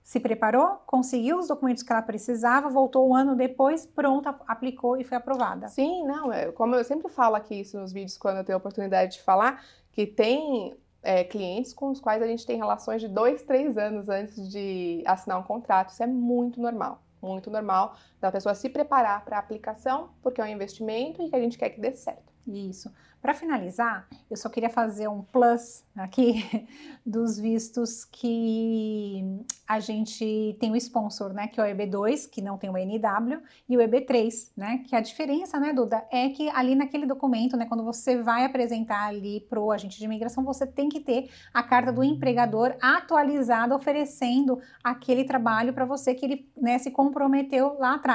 se 0.08 0.22
preparou, 0.22 0.82
conseguiu 0.86 1.38
os 1.38 1.50
documentos 1.50 1.84
que 1.84 1.92
ela 1.92 2.02
precisava, 2.02 2.70
voltou 2.70 3.10
um 3.10 3.14
ano 3.14 3.36
depois, 3.36 3.86
pronta, 3.86 4.34
aplicou 4.48 4.96
e 4.96 5.04
foi 5.04 5.18
aprovada. 5.18 5.68
Sim, 5.68 6.06
não, 6.06 6.32
é, 6.32 6.50
como 6.54 6.76
eu 6.76 6.84
sempre 6.86 7.12
falo 7.12 7.36
aqui 7.36 7.60
isso 7.60 7.78
nos 7.78 7.92
vídeos 7.92 8.18
quando 8.18 8.38
eu 8.38 8.44
tenho 8.46 8.56
a 8.56 8.58
oportunidade 8.58 9.18
de 9.18 9.22
falar, 9.22 9.62
que 9.92 10.08
tem 10.08 10.78
é, 11.04 11.26
clientes 11.26 11.74
com 11.74 11.90
os 11.90 12.00
quais 12.00 12.24
a 12.24 12.26
gente 12.26 12.46
tem 12.46 12.56
relações 12.56 13.02
de 13.02 13.10
dois, 13.10 13.44
três 13.44 13.78
anos 13.78 14.08
antes 14.08 14.50
de 14.50 15.04
assinar 15.06 15.42
um 15.42 15.44
contrato. 15.44 15.90
Isso 15.90 16.02
é 16.02 16.08
muito 16.08 16.62
normal, 16.62 17.04
muito 17.22 17.52
normal 17.52 17.98
da 18.20 18.32
pessoa 18.32 18.56
se 18.56 18.70
preparar 18.70 19.24
para 19.24 19.38
a 19.38 19.40
aplicação, 19.40 20.10
porque 20.22 20.42
é 20.42 20.44
um 20.44 20.48
investimento 20.48 21.22
e 21.22 21.30
que 21.30 21.36
a 21.36 21.40
gente 21.40 21.58
quer 21.58 21.70
que 21.70 21.80
dê 21.80 21.94
certo. 21.94 22.38
Isso. 22.48 22.92
Para 23.22 23.34
finalizar, 23.34 24.08
eu 24.30 24.38
só 24.38 24.48
queria 24.48 24.70
fazer 24.70 25.08
um 25.10 25.22
plus 25.22 25.84
aqui 25.96 26.46
dos 27.06 27.38
vistos 27.38 28.06
que 28.06 29.44
a 29.68 29.80
gente 29.80 30.56
tem 30.60 30.72
o 30.72 30.76
sponsor, 30.78 31.34
né, 31.34 31.48
que 31.48 31.60
é 31.60 31.64
o 31.64 31.66
EB2, 31.66 32.30
que 32.30 32.42
não 32.42 32.58
tem 32.58 32.70
o 32.70 32.78
NW, 32.78 33.42
e 33.68 33.76
o 33.76 33.82
EB3, 33.82 34.52
né, 34.56 34.84
que 34.88 34.96
a 34.96 35.02
diferença, 35.02 35.60
né, 35.60 35.74
Duda, 35.74 36.06
é 36.10 36.30
que 36.30 36.50
ali 36.52 36.74
naquele 36.74 37.06
documento, 37.06 37.58
né, 37.58 37.66
quando 37.66 37.84
você 37.84 38.22
vai 38.22 38.46
apresentar 38.46 39.08
ali 39.08 39.42
para 39.42 39.60
o 39.60 39.72
agente 39.72 39.98
de 39.98 40.06
imigração, 40.06 40.46
você 40.46 40.66
tem 40.66 40.88
que 40.88 41.02
ter 41.02 41.30
a 41.54 41.64
carta 41.64 41.92
do 41.92 42.04
empregador 42.04 42.78
atualizada, 42.82 43.76
oferecendo 43.76 44.62
aquele 44.82 45.26
trabalho 45.26 45.74
para 45.74 45.84
você 45.86 46.14
que 46.14 46.26
ele, 46.26 46.50
né, 46.56 46.78
se 46.78 46.92
comprometeu 46.92 47.78
lá 47.78 47.96
atrás. 47.96 48.07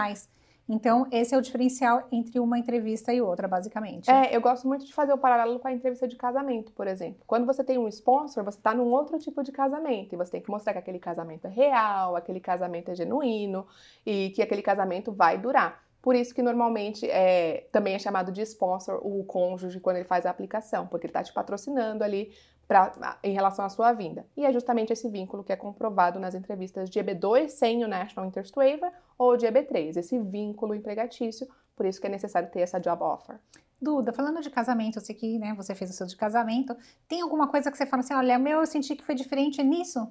Então, 0.68 1.06
esse 1.10 1.34
é 1.34 1.38
o 1.38 1.42
diferencial 1.42 2.06
entre 2.10 2.38
uma 2.38 2.58
entrevista 2.58 3.12
e 3.12 3.20
outra, 3.20 3.48
basicamente. 3.48 4.10
É, 4.10 4.34
eu 4.34 4.40
gosto 4.40 4.66
muito 4.66 4.84
de 4.86 4.94
fazer 4.94 5.12
o 5.12 5.18
paralelo 5.18 5.58
com 5.58 5.68
a 5.68 5.72
entrevista 5.72 6.06
de 6.06 6.16
casamento, 6.16 6.72
por 6.72 6.86
exemplo. 6.86 7.22
Quando 7.26 7.44
você 7.44 7.64
tem 7.64 7.78
um 7.78 7.88
sponsor, 7.88 8.44
você 8.44 8.58
está 8.58 8.72
num 8.72 8.86
outro 8.86 9.18
tipo 9.18 9.42
de 9.42 9.50
casamento 9.50 10.14
e 10.14 10.16
você 10.16 10.32
tem 10.32 10.40
que 10.40 10.50
mostrar 10.50 10.72
que 10.72 10.78
aquele 10.78 10.98
casamento 10.98 11.46
é 11.46 11.50
real, 11.50 12.16
aquele 12.16 12.40
casamento 12.40 12.90
é 12.90 12.94
genuíno 12.94 13.66
e 14.06 14.30
que 14.30 14.40
aquele 14.40 14.62
casamento 14.62 15.12
vai 15.12 15.36
durar. 15.36 15.82
Por 16.00 16.16
isso 16.16 16.34
que 16.34 16.42
normalmente 16.42 17.08
é, 17.08 17.68
também 17.70 17.94
é 17.94 17.98
chamado 17.98 18.32
de 18.32 18.42
sponsor 18.42 19.00
o 19.04 19.22
cônjuge 19.24 19.78
quando 19.78 19.96
ele 19.96 20.04
faz 20.04 20.26
a 20.26 20.30
aplicação, 20.30 20.86
porque 20.86 21.06
ele 21.06 21.10
está 21.10 21.22
te 21.22 21.32
patrocinando 21.32 22.02
ali 22.02 22.32
pra, 22.66 23.18
em 23.22 23.32
relação 23.32 23.64
à 23.64 23.68
sua 23.68 23.92
vinda. 23.92 24.26
E 24.36 24.44
é 24.44 24.52
justamente 24.52 24.92
esse 24.92 25.08
vínculo 25.08 25.44
que 25.44 25.52
é 25.52 25.56
comprovado 25.56 26.18
nas 26.18 26.34
entrevistas 26.34 26.88
de 26.88 26.98
EB2 26.98 27.48
sem 27.48 27.84
o 27.84 27.88
National 27.88 28.28
Interest 28.28 28.54
Waiver 28.54 28.90
ou 29.18 29.36
de 29.36 29.46
EB3, 29.46 29.96
esse 29.96 30.18
vínculo 30.18 30.74
empregatício, 30.74 31.46
por 31.76 31.86
isso 31.86 32.00
que 32.00 32.06
é 32.06 32.10
necessário 32.10 32.50
ter 32.50 32.60
essa 32.60 32.78
job 32.78 33.02
offer. 33.02 33.38
Duda, 33.80 34.12
falando 34.12 34.40
de 34.40 34.50
casamento, 34.50 34.98
eu 34.98 35.02
sei 35.02 35.14
que 35.14 35.38
né, 35.38 35.54
você 35.54 35.74
fez 35.74 35.90
o 35.90 35.92
seu 35.92 36.06
de 36.06 36.16
casamento, 36.16 36.76
tem 37.08 37.20
alguma 37.20 37.48
coisa 37.48 37.70
que 37.70 37.76
você 37.76 37.84
fala 37.84 38.02
assim, 38.02 38.14
olha, 38.14 38.38
meu, 38.38 38.60
eu 38.60 38.66
senti 38.66 38.94
que 38.94 39.04
foi 39.04 39.14
diferente 39.14 39.62
nisso? 39.62 40.08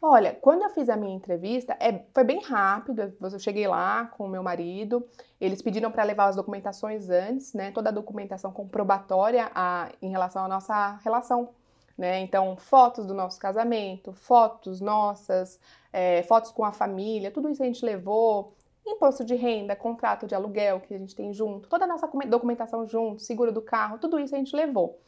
Olha, 0.00 0.32
quando 0.32 0.62
eu 0.62 0.70
fiz 0.70 0.88
a 0.88 0.96
minha 0.96 1.14
entrevista, 1.14 1.76
é, 1.80 2.04
foi 2.14 2.22
bem 2.22 2.40
rápido. 2.40 3.12
Eu 3.20 3.38
cheguei 3.40 3.66
lá 3.66 4.06
com 4.06 4.26
o 4.26 4.28
meu 4.28 4.42
marido, 4.42 5.04
eles 5.40 5.60
pediram 5.60 5.90
para 5.90 6.04
levar 6.04 6.26
as 6.26 6.36
documentações 6.36 7.10
antes, 7.10 7.52
né? 7.52 7.72
Toda 7.72 7.88
a 7.88 7.92
documentação 7.92 8.52
comprobatória 8.52 9.50
a, 9.52 9.90
em 10.00 10.10
relação 10.10 10.44
à 10.44 10.48
nossa 10.48 11.00
relação, 11.02 11.50
né? 11.98 12.20
Então, 12.20 12.56
fotos 12.56 13.04
do 13.04 13.12
nosso 13.12 13.40
casamento, 13.40 14.12
fotos 14.12 14.80
nossas, 14.80 15.58
é, 15.92 16.22
fotos 16.22 16.52
com 16.52 16.64
a 16.64 16.72
família, 16.72 17.32
tudo 17.32 17.50
isso 17.50 17.62
a 17.62 17.66
gente 17.66 17.84
levou. 17.84 18.54
Imposto 18.86 19.22
de 19.22 19.34
renda, 19.34 19.76
contrato 19.76 20.26
de 20.26 20.34
aluguel 20.34 20.80
que 20.80 20.94
a 20.94 20.98
gente 20.98 21.14
tem 21.14 21.34
junto, 21.34 21.68
toda 21.68 21.84
a 21.84 21.88
nossa 21.88 22.08
documentação 22.26 22.86
junto, 22.86 23.20
seguro 23.20 23.52
do 23.52 23.60
carro, 23.60 23.98
tudo 23.98 24.18
isso 24.18 24.34
a 24.34 24.38
gente 24.38 24.56
levou. 24.56 24.98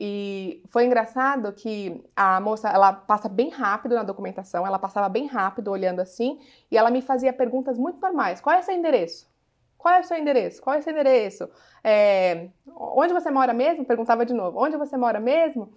E 0.00 0.62
foi 0.68 0.86
engraçado 0.86 1.52
que 1.52 2.02
a 2.16 2.40
moça, 2.40 2.68
ela 2.70 2.92
passa 2.92 3.28
bem 3.28 3.50
rápido 3.50 3.96
na 3.96 4.02
documentação, 4.04 4.66
ela 4.66 4.78
passava 4.78 5.08
bem 5.08 5.26
rápido 5.26 5.70
olhando 5.70 6.00
assim, 6.00 6.40
e 6.70 6.78
ela 6.78 6.90
me 6.90 7.02
fazia 7.02 7.32
perguntas 7.32 7.76
muito 7.76 8.00
normais. 8.00 8.40
Qual 8.40 8.56
é 8.56 8.62
seu 8.62 8.74
endereço? 8.74 9.28
Qual 9.76 9.94
é 9.94 10.00
o 10.00 10.04
seu 10.04 10.16
endereço? 10.16 10.62
Qual 10.62 10.74
é 10.74 10.78
o 10.78 10.82
seu 10.82 10.92
endereço? 10.92 11.48
É, 11.84 12.48
onde 12.76 13.12
você 13.12 13.30
mora 13.30 13.52
mesmo? 13.52 13.84
Perguntava 13.84 14.24
de 14.24 14.32
novo. 14.32 14.58
Onde 14.58 14.76
você 14.76 14.96
mora 14.96 15.20
mesmo? 15.20 15.72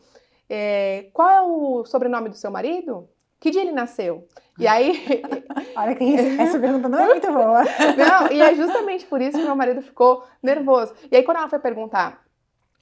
É, 0.54 1.06
qual 1.14 1.30
é 1.30 1.42
o 1.44 1.86
sobrenome 1.86 2.28
do 2.28 2.36
seu 2.36 2.52
marido? 2.52 3.08
Que 3.40 3.50
dia 3.50 3.62
ele 3.62 3.72
nasceu? 3.72 4.28
E 4.60 4.68
aí. 4.68 5.02
Olha 5.78 5.96
que 5.96 6.14
essa 6.14 6.60
pergunta 6.60 6.90
não 6.90 7.00
é 7.00 7.08
muito 7.08 7.32
boa. 7.32 7.64
Não, 7.98 8.30
e 8.30 8.42
é 8.42 8.54
justamente 8.54 9.06
por 9.06 9.22
isso 9.22 9.38
que 9.38 9.46
meu 9.46 9.56
marido 9.56 9.82
ficou 9.82 10.26
nervoso. 10.44 10.94
E 11.10 11.16
aí, 11.16 11.24
quando 11.24 11.38
ela 11.38 11.48
foi 11.48 11.58
perguntar 11.58 12.22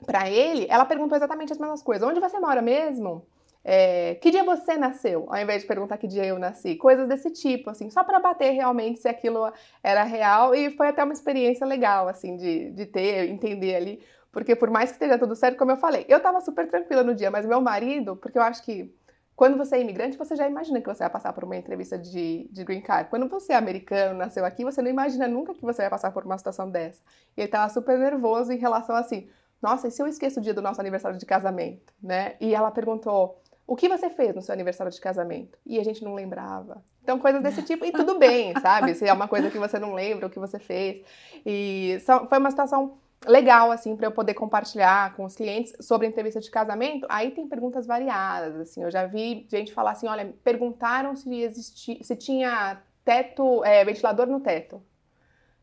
para 0.03 0.27
ele, 0.27 0.65
ela 0.67 0.83
perguntou 0.83 1.15
exatamente 1.15 1.53
as 1.53 1.59
mesmas 1.59 1.83
coisas. 1.83 2.09
Onde 2.09 2.19
você 2.19 2.39
mora 2.39 2.59
mesmo? 2.59 3.23
É, 3.63 4.15
que 4.15 4.31
dia 4.31 4.43
você 4.43 4.75
nasceu? 4.75 5.27
Ao 5.29 5.37
invés 5.37 5.61
de 5.61 5.67
perguntar 5.67 5.99
que 5.99 6.07
dia 6.07 6.25
eu 6.25 6.39
nasci. 6.39 6.75
Coisas 6.75 7.07
desse 7.07 7.29
tipo, 7.29 7.69
assim, 7.69 7.91
só 7.91 8.03
para 8.03 8.19
bater 8.19 8.49
realmente 8.51 8.99
se 8.99 9.07
aquilo 9.07 9.51
era 9.83 10.03
real. 10.03 10.55
E 10.55 10.71
foi 10.71 10.87
até 10.87 11.03
uma 11.03 11.13
experiência 11.13 11.67
legal, 11.67 12.07
assim, 12.07 12.35
de, 12.35 12.71
de 12.71 12.87
ter, 12.87 13.29
entender 13.29 13.75
ali. 13.75 14.03
Porque 14.31 14.55
por 14.55 14.69
mais 14.69 14.89
que 14.91 14.95
esteja 14.95 15.17
tudo 15.17 15.35
certo, 15.35 15.57
como 15.57 15.71
eu 15.71 15.77
falei, 15.77 16.05
eu 16.07 16.19
tava 16.19 16.39
super 16.41 16.67
tranquila 16.69 17.03
no 17.03 17.15
dia, 17.15 17.31
mas 17.31 17.45
meu 17.45 17.61
marido, 17.61 18.15
porque 18.15 18.37
eu 18.37 18.43
acho 18.43 18.63
que 18.63 18.93
quando 19.35 19.57
você 19.57 19.77
é 19.77 19.81
imigrante, 19.81 20.17
você 20.17 20.35
já 20.35 20.47
imagina 20.47 20.81
que 20.81 20.87
você 20.87 20.99
vai 20.99 21.09
passar 21.09 21.31
por 21.31 21.45
uma 21.45 21.55
entrevista 21.55 21.97
de, 21.97 22.49
de 22.51 22.63
green 22.65 22.81
card. 22.81 23.09
Quando 23.09 23.29
você 23.29 23.53
é 23.53 23.55
americano, 23.55 24.17
nasceu 24.19 24.43
aqui, 24.43 24.65
você 24.65 24.81
não 24.81 24.89
imagina 24.89 25.29
nunca 25.29 25.53
que 25.53 25.61
você 25.61 25.81
vai 25.83 25.89
passar 25.89 26.11
por 26.11 26.25
uma 26.25 26.37
situação 26.37 26.69
dessa. 26.69 27.01
E 27.37 27.41
ele 27.41 27.47
tava 27.47 27.71
super 27.71 27.97
nervoso 27.97 28.51
em 28.51 28.57
relação 28.57 28.95
assim, 28.97 29.29
nossa, 29.61 29.87
e 29.87 29.91
se 29.91 30.01
eu 30.01 30.07
esqueço 30.07 30.39
o 30.39 30.43
dia 30.43 30.53
do 30.53 30.61
nosso 30.61 30.81
aniversário 30.81 31.17
de 31.17 31.25
casamento, 31.25 31.93
né? 32.03 32.35
E 32.41 32.53
ela 32.53 32.69
perguntou, 32.69 33.41
o 33.65 33.75
que 33.75 33.87
você 33.87 34.09
fez 34.09 34.35
no 34.35 34.41
seu 34.41 34.51
aniversário 34.51 34.91
de 34.91 34.99
casamento? 34.99 35.57
E 35.65 35.79
a 35.79 35.83
gente 35.85 36.03
não 36.03 36.15
lembrava. 36.15 36.83
Então, 37.01 37.17
coisas 37.17 37.41
desse 37.41 37.61
tipo, 37.63 37.85
e 37.85 37.93
tudo 37.93 38.19
bem, 38.19 38.53
sabe? 38.59 38.93
Se 38.93 39.07
é 39.07 39.13
uma 39.13 39.27
coisa 39.27 39.49
que 39.49 39.57
você 39.57 39.79
não 39.79 39.93
lembra, 39.93 40.27
o 40.27 40.29
que 40.29 40.39
você 40.39 40.59
fez. 40.59 41.05
E 41.45 41.97
só, 42.05 42.27
foi 42.27 42.39
uma 42.39 42.51
situação 42.51 42.97
legal, 43.25 43.71
assim, 43.71 43.95
para 43.95 44.07
eu 44.07 44.11
poder 44.11 44.33
compartilhar 44.33 45.15
com 45.15 45.25
os 45.25 45.35
clientes 45.35 45.73
sobre 45.81 46.07
entrevista 46.07 46.39
de 46.39 46.49
casamento. 46.49 47.05
Aí 47.09 47.31
tem 47.31 47.47
perguntas 47.47 47.85
variadas, 47.85 48.55
assim. 48.55 48.83
Eu 48.83 48.91
já 48.91 49.05
vi 49.05 49.45
gente 49.49 49.73
falar 49.73 49.91
assim, 49.91 50.07
olha, 50.07 50.33
perguntaram 50.43 51.15
se 51.15 51.33
existia, 51.41 52.03
se 52.03 52.15
tinha 52.15 52.81
teto, 53.03 53.63
é, 53.63 53.83
ventilador 53.83 54.27
no 54.27 54.39
teto 54.39 54.81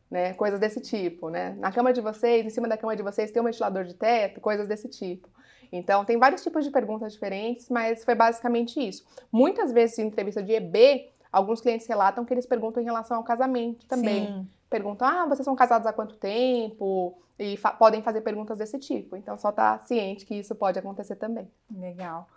né? 0.09 0.33
Coisas 0.33 0.59
desse 0.59 0.81
tipo, 0.81 1.29
né? 1.29 1.55
Na 1.59 1.71
cama 1.71 1.91
de 1.91 2.01
vocês, 2.01 2.45
em 2.45 2.49
cima 2.49 2.67
da 2.67 2.77
cama 2.77 2.95
de 2.95 3.03
vocês, 3.03 3.31
tem 3.31 3.41
um 3.41 3.45
ventilador 3.45 3.83
de 3.83 3.93
teto, 3.93 4.39
coisas 4.39 4.67
desse 4.67 4.87
tipo. 4.87 5.29
Então, 5.71 6.05
tem 6.05 6.17
vários 6.17 6.41
tipos 6.41 6.63
de 6.63 6.71
perguntas 6.71 7.11
diferentes, 7.13 7.69
mas 7.69 8.05
foi 8.05 8.15
basicamente 8.15 8.79
isso. 8.79 9.05
Muitas 9.31 9.71
vezes, 9.71 9.99
em 9.99 10.07
entrevista 10.07 10.41
de 10.41 10.53
EB, 10.53 11.11
alguns 11.31 11.59
clientes 11.59 11.85
relatam 11.87 12.23
que 12.23 12.33
eles 12.33 12.45
perguntam 12.45 12.81
em 12.81 12.85
relação 12.85 13.17
ao 13.17 13.23
casamento 13.23 13.85
também. 13.85 14.27
Sim. 14.27 14.47
Perguntam, 14.69 15.07
ah, 15.07 15.25
vocês 15.25 15.45
são 15.45 15.55
casados 15.55 15.87
há 15.87 15.93
quanto 15.93 16.15
tempo? 16.15 17.17
E 17.39 17.55
fa 17.57 17.71
podem 17.71 18.01
fazer 18.01 18.21
perguntas 18.21 18.57
desse 18.57 18.79
tipo. 18.79 19.15
Então, 19.15 19.37
só 19.37 19.51
tá 19.51 19.79
ciente 19.79 20.25
que 20.25 20.35
isso 20.35 20.55
pode 20.55 20.79
acontecer 20.79 21.15
também. 21.15 21.49
Legal. 21.71 22.27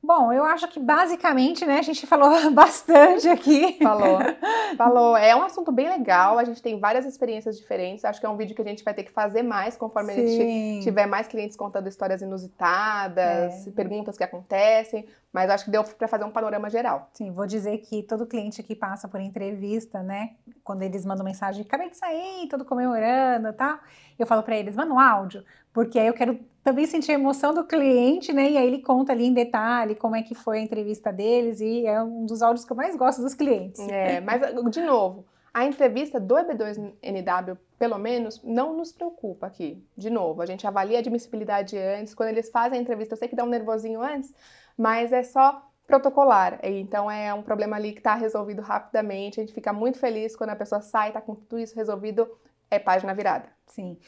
Bom, 0.00 0.32
eu 0.32 0.44
acho 0.44 0.68
que 0.68 0.78
basicamente, 0.78 1.66
né, 1.66 1.80
a 1.80 1.82
gente 1.82 2.06
falou 2.06 2.30
bastante 2.52 3.28
aqui. 3.28 3.78
Falou. 3.82 4.18
Falou. 4.76 5.16
É 5.16 5.34
um 5.34 5.42
assunto 5.42 5.72
bem 5.72 5.88
legal, 5.88 6.38
a 6.38 6.44
gente 6.44 6.62
tem 6.62 6.78
várias 6.78 7.04
experiências 7.04 7.58
diferentes. 7.58 8.04
Acho 8.04 8.20
que 8.20 8.26
é 8.26 8.28
um 8.28 8.36
vídeo 8.36 8.54
que 8.54 8.62
a 8.62 8.64
gente 8.64 8.84
vai 8.84 8.94
ter 8.94 9.02
que 9.02 9.10
fazer 9.10 9.42
mais 9.42 9.76
conforme 9.76 10.12
Sim. 10.12 10.20
a 10.20 10.26
gente 10.26 10.84
tiver 10.84 11.06
mais 11.06 11.26
clientes 11.26 11.56
contando 11.56 11.88
histórias 11.88 12.22
inusitadas, 12.22 13.66
é. 13.66 13.70
perguntas 13.72 14.16
que 14.16 14.22
acontecem. 14.22 15.06
Mas 15.32 15.50
acho 15.50 15.66
que 15.66 15.70
deu 15.70 15.84
para 15.84 16.08
fazer 16.08 16.24
um 16.24 16.30
panorama 16.30 16.70
geral. 16.70 17.10
Sim, 17.12 17.30
vou 17.30 17.46
dizer 17.46 17.78
que 17.78 18.02
todo 18.02 18.26
cliente 18.26 18.62
que 18.62 18.74
passa 18.74 19.06
por 19.06 19.20
entrevista, 19.20 20.02
né, 20.02 20.30
quando 20.64 20.82
eles 20.82 21.04
mandam 21.04 21.24
mensagem, 21.24 21.62
acabei 21.62 21.90
de 21.90 21.96
sair, 21.96 22.48
todo 22.48 22.64
comemorando, 22.64 23.52
tá? 23.52 23.80
Eu 24.18 24.26
falo 24.26 24.42
para 24.42 24.56
eles, 24.56 24.74
manda 24.74 24.92
um 24.92 24.98
áudio, 24.98 25.44
porque 25.72 25.98
aí 25.98 26.06
eu 26.06 26.14
quero 26.14 26.40
também 26.64 26.86
sentir 26.86 27.12
a 27.12 27.14
emoção 27.14 27.52
do 27.52 27.64
cliente, 27.64 28.32
né? 28.32 28.50
E 28.50 28.56
aí 28.58 28.66
ele 28.66 28.82
conta 28.82 29.12
ali 29.12 29.26
em 29.26 29.32
detalhe 29.32 29.94
como 29.94 30.16
é 30.16 30.22
que 30.22 30.34
foi 30.34 30.58
a 30.58 30.62
entrevista 30.62 31.12
deles 31.12 31.60
e 31.60 31.86
é 31.86 32.02
um 32.02 32.24
dos 32.24 32.42
áudios 32.42 32.64
que 32.64 32.72
eu 32.72 32.76
mais 32.76 32.96
gosto 32.96 33.22
dos 33.22 33.34
clientes. 33.34 33.80
É, 33.88 34.20
mas 34.20 34.40
de 34.70 34.82
novo, 34.82 35.26
a 35.52 35.64
entrevista 35.64 36.20
do 36.20 36.34
EB2NW, 36.36 37.58
pelo 37.78 37.98
menos, 37.98 38.42
não 38.42 38.76
nos 38.76 38.92
preocupa 38.92 39.46
aqui. 39.46 39.82
De 39.96 40.10
novo, 40.10 40.42
a 40.42 40.46
gente 40.46 40.66
avalia 40.66 40.98
a 40.98 41.00
admissibilidade 41.00 41.76
antes. 41.76 42.14
Quando 42.14 42.28
eles 42.28 42.50
fazem 42.50 42.78
a 42.78 42.82
entrevista, 42.82 43.14
eu 43.14 43.18
sei 43.18 43.28
que 43.28 43.36
dá 43.36 43.44
um 43.44 43.48
nervosinho 43.48 44.02
antes, 44.02 44.32
mas 44.78 45.12
é 45.12 45.24
só 45.24 45.68
protocolar. 45.86 46.60
Então 46.62 47.10
é 47.10 47.34
um 47.34 47.42
problema 47.42 47.76
ali 47.76 47.92
que 47.92 47.98
está 47.98 48.14
resolvido 48.14 48.62
rapidamente. 48.62 49.40
A 49.40 49.42
gente 49.42 49.54
fica 49.54 49.72
muito 49.72 49.98
feliz 49.98 50.36
quando 50.36 50.50
a 50.50 50.56
pessoa 50.56 50.80
sai, 50.80 51.08
está 51.08 51.20
com 51.20 51.34
tudo 51.34 51.58
isso 51.58 51.74
resolvido, 51.74 52.28
é 52.70 52.78
página 52.78 53.12
virada. 53.12 53.48
Sim. 53.66 53.98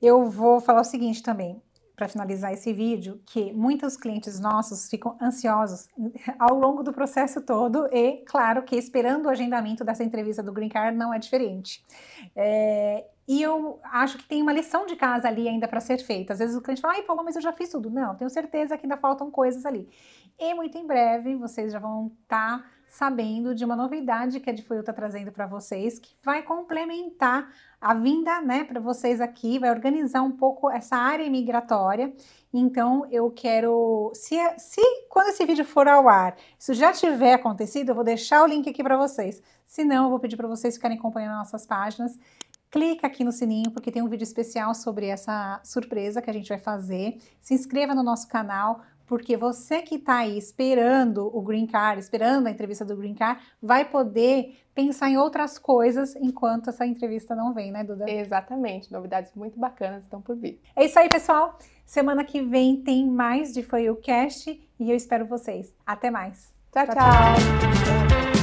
Eu 0.00 0.24
vou 0.26 0.60
falar 0.60 0.80
o 0.80 0.84
seguinte 0.84 1.22
também 1.22 1.60
para 1.96 2.08
finalizar 2.08 2.52
esse 2.52 2.72
vídeo, 2.72 3.20
que 3.24 3.52
muitos 3.52 3.96
clientes 3.96 4.40
nossos 4.40 4.88
ficam 4.88 5.16
ansiosos 5.22 5.88
ao 6.38 6.54
longo 6.54 6.82
do 6.82 6.92
processo 6.92 7.40
todo 7.40 7.88
e, 7.92 8.24
claro, 8.26 8.64
que 8.64 8.74
esperando 8.74 9.26
o 9.26 9.28
agendamento 9.28 9.84
dessa 9.84 10.02
entrevista 10.02 10.42
do 10.42 10.52
Green 10.52 10.68
Card 10.68 10.96
não 10.96 11.14
é 11.14 11.20
diferente. 11.20 11.84
É, 12.34 13.04
e 13.28 13.40
eu 13.40 13.80
acho 13.84 14.18
que 14.18 14.24
tem 14.24 14.42
uma 14.42 14.52
lição 14.52 14.86
de 14.86 14.96
casa 14.96 15.28
ali 15.28 15.48
ainda 15.48 15.68
para 15.68 15.80
ser 15.80 15.98
feita. 15.98 16.32
Às 16.32 16.40
vezes 16.40 16.56
o 16.56 16.60
cliente 16.60 16.80
fala, 16.80 16.94
ai, 16.94 17.02
Paulo, 17.02 17.22
mas 17.24 17.36
eu 17.36 17.42
já 17.42 17.52
fiz 17.52 17.70
tudo. 17.70 17.88
Não, 17.88 18.14
tenho 18.16 18.28
certeza 18.28 18.76
que 18.76 18.84
ainda 18.84 18.96
faltam 18.96 19.30
coisas 19.30 19.64
ali. 19.64 19.88
E 20.38 20.52
muito 20.54 20.76
em 20.76 20.86
breve 20.86 21.36
vocês 21.36 21.72
já 21.72 21.78
vão 21.78 22.12
estar 22.22 22.58
tá 22.58 22.64
sabendo 22.88 23.54
de 23.54 23.64
uma 23.64 23.74
novidade 23.74 24.38
que 24.38 24.48
a 24.48 24.52
Difuil 24.52 24.80
está 24.80 24.92
trazendo 24.92 25.32
para 25.32 25.46
vocês, 25.46 25.98
que 25.98 26.14
vai 26.22 26.42
complementar 26.42 27.52
a 27.80 27.92
vinda, 27.92 28.40
né, 28.40 28.62
para 28.62 28.80
vocês 28.80 29.20
aqui, 29.20 29.58
vai 29.58 29.70
organizar 29.70 30.22
um 30.22 30.30
pouco 30.30 30.70
essa 30.70 30.96
área 30.96 31.28
migratória. 31.28 32.12
Então, 32.52 33.04
eu 33.10 33.30
quero, 33.32 34.12
se, 34.14 34.36
se 34.58 34.80
quando 35.08 35.28
esse 35.28 35.44
vídeo 35.44 35.64
for 35.64 35.88
ao 35.88 36.08
ar, 36.08 36.36
isso 36.56 36.72
já 36.72 36.92
tiver 36.92 37.34
acontecido, 37.34 37.88
eu 37.88 37.94
vou 37.96 38.04
deixar 38.04 38.44
o 38.44 38.46
link 38.46 38.68
aqui 38.68 38.82
para 38.82 38.96
vocês. 38.96 39.42
Se 39.66 39.84
não, 39.84 40.04
eu 40.04 40.10
vou 40.10 40.20
pedir 40.20 40.36
para 40.36 40.46
vocês 40.46 40.74
ficarem 40.74 40.96
acompanhando 40.96 41.36
nossas 41.36 41.66
páginas 41.66 42.16
clica 42.74 43.06
aqui 43.06 43.22
no 43.22 43.30
sininho 43.30 43.70
porque 43.70 43.92
tem 43.92 44.02
um 44.02 44.08
vídeo 44.08 44.24
especial 44.24 44.74
sobre 44.74 45.06
essa 45.06 45.60
surpresa 45.62 46.20
que 46.20 46.28
a 46.28 46.32
gente 46.32 46.48
vai 46.48 46.58
fazer. 46.58 47.18
Se 47.40 47.54
inscreva 47.54 47.94
no 47.94 48.02
nosso 48.02 48.26
canal, 48.26 48.80
porque 49.06 49.36
você 49.36 49.82
que 49.82 49.96
está 49.96 50.18
aí 50.18 50.38
esperando 50.38 51.30
o 51.36 51.42
Green 51.42 51.66
Card, 51.66 52.00
esperando 52.00 52.46
a 52.46 52.50
entrevista 52.50 52.84
do 52.84 52.96
Green 52.96 53.14
Card, 53.14 53.40
vai 53.62 53.84
poder 53.84 54.56
pensar 54.74 55.08
em 55.08 55.16
outras 55.16 55.58
coisas 55.58 56.16
enquanto 56.16 56.70
essa 56.70 56.86
entrevista 56.86 57.34
não 57.34 57.52
vem, 57.54 57.70
né, 57.70 57.84
Duda? 57.84 58.10
Exatamente, 58.10 58.92
novidades 58.92 59.32
muito 59.34 59.58
bacanas 59.58 60.04
estão 60.04 60.20
por 60.20 60.36
vir. 60.36 60.60
É 60.74 60.84
isso 60.84 60.98
aí, 60.98 61.08
pessoal. 61.08 61.58
Semana 61.84 62.24
que 62.24 62.42
vem 62.42 62.76
tem 62.76 63.06
mais 63.06 63.52
de 63.52 63.62
Foi 63.62 63.88
o 63.90 63.96
Cast 63.96 64.50
e 64.78 64.90
eu 64.90 64.96
espero 64.96 65.26
vocês. 65.26 65.72
Até 65.86 66.10
mais. 66.10 66.52
tchau. 66.72 66.86
tchau. 66.86 66.94
tchau. 66.94 68.33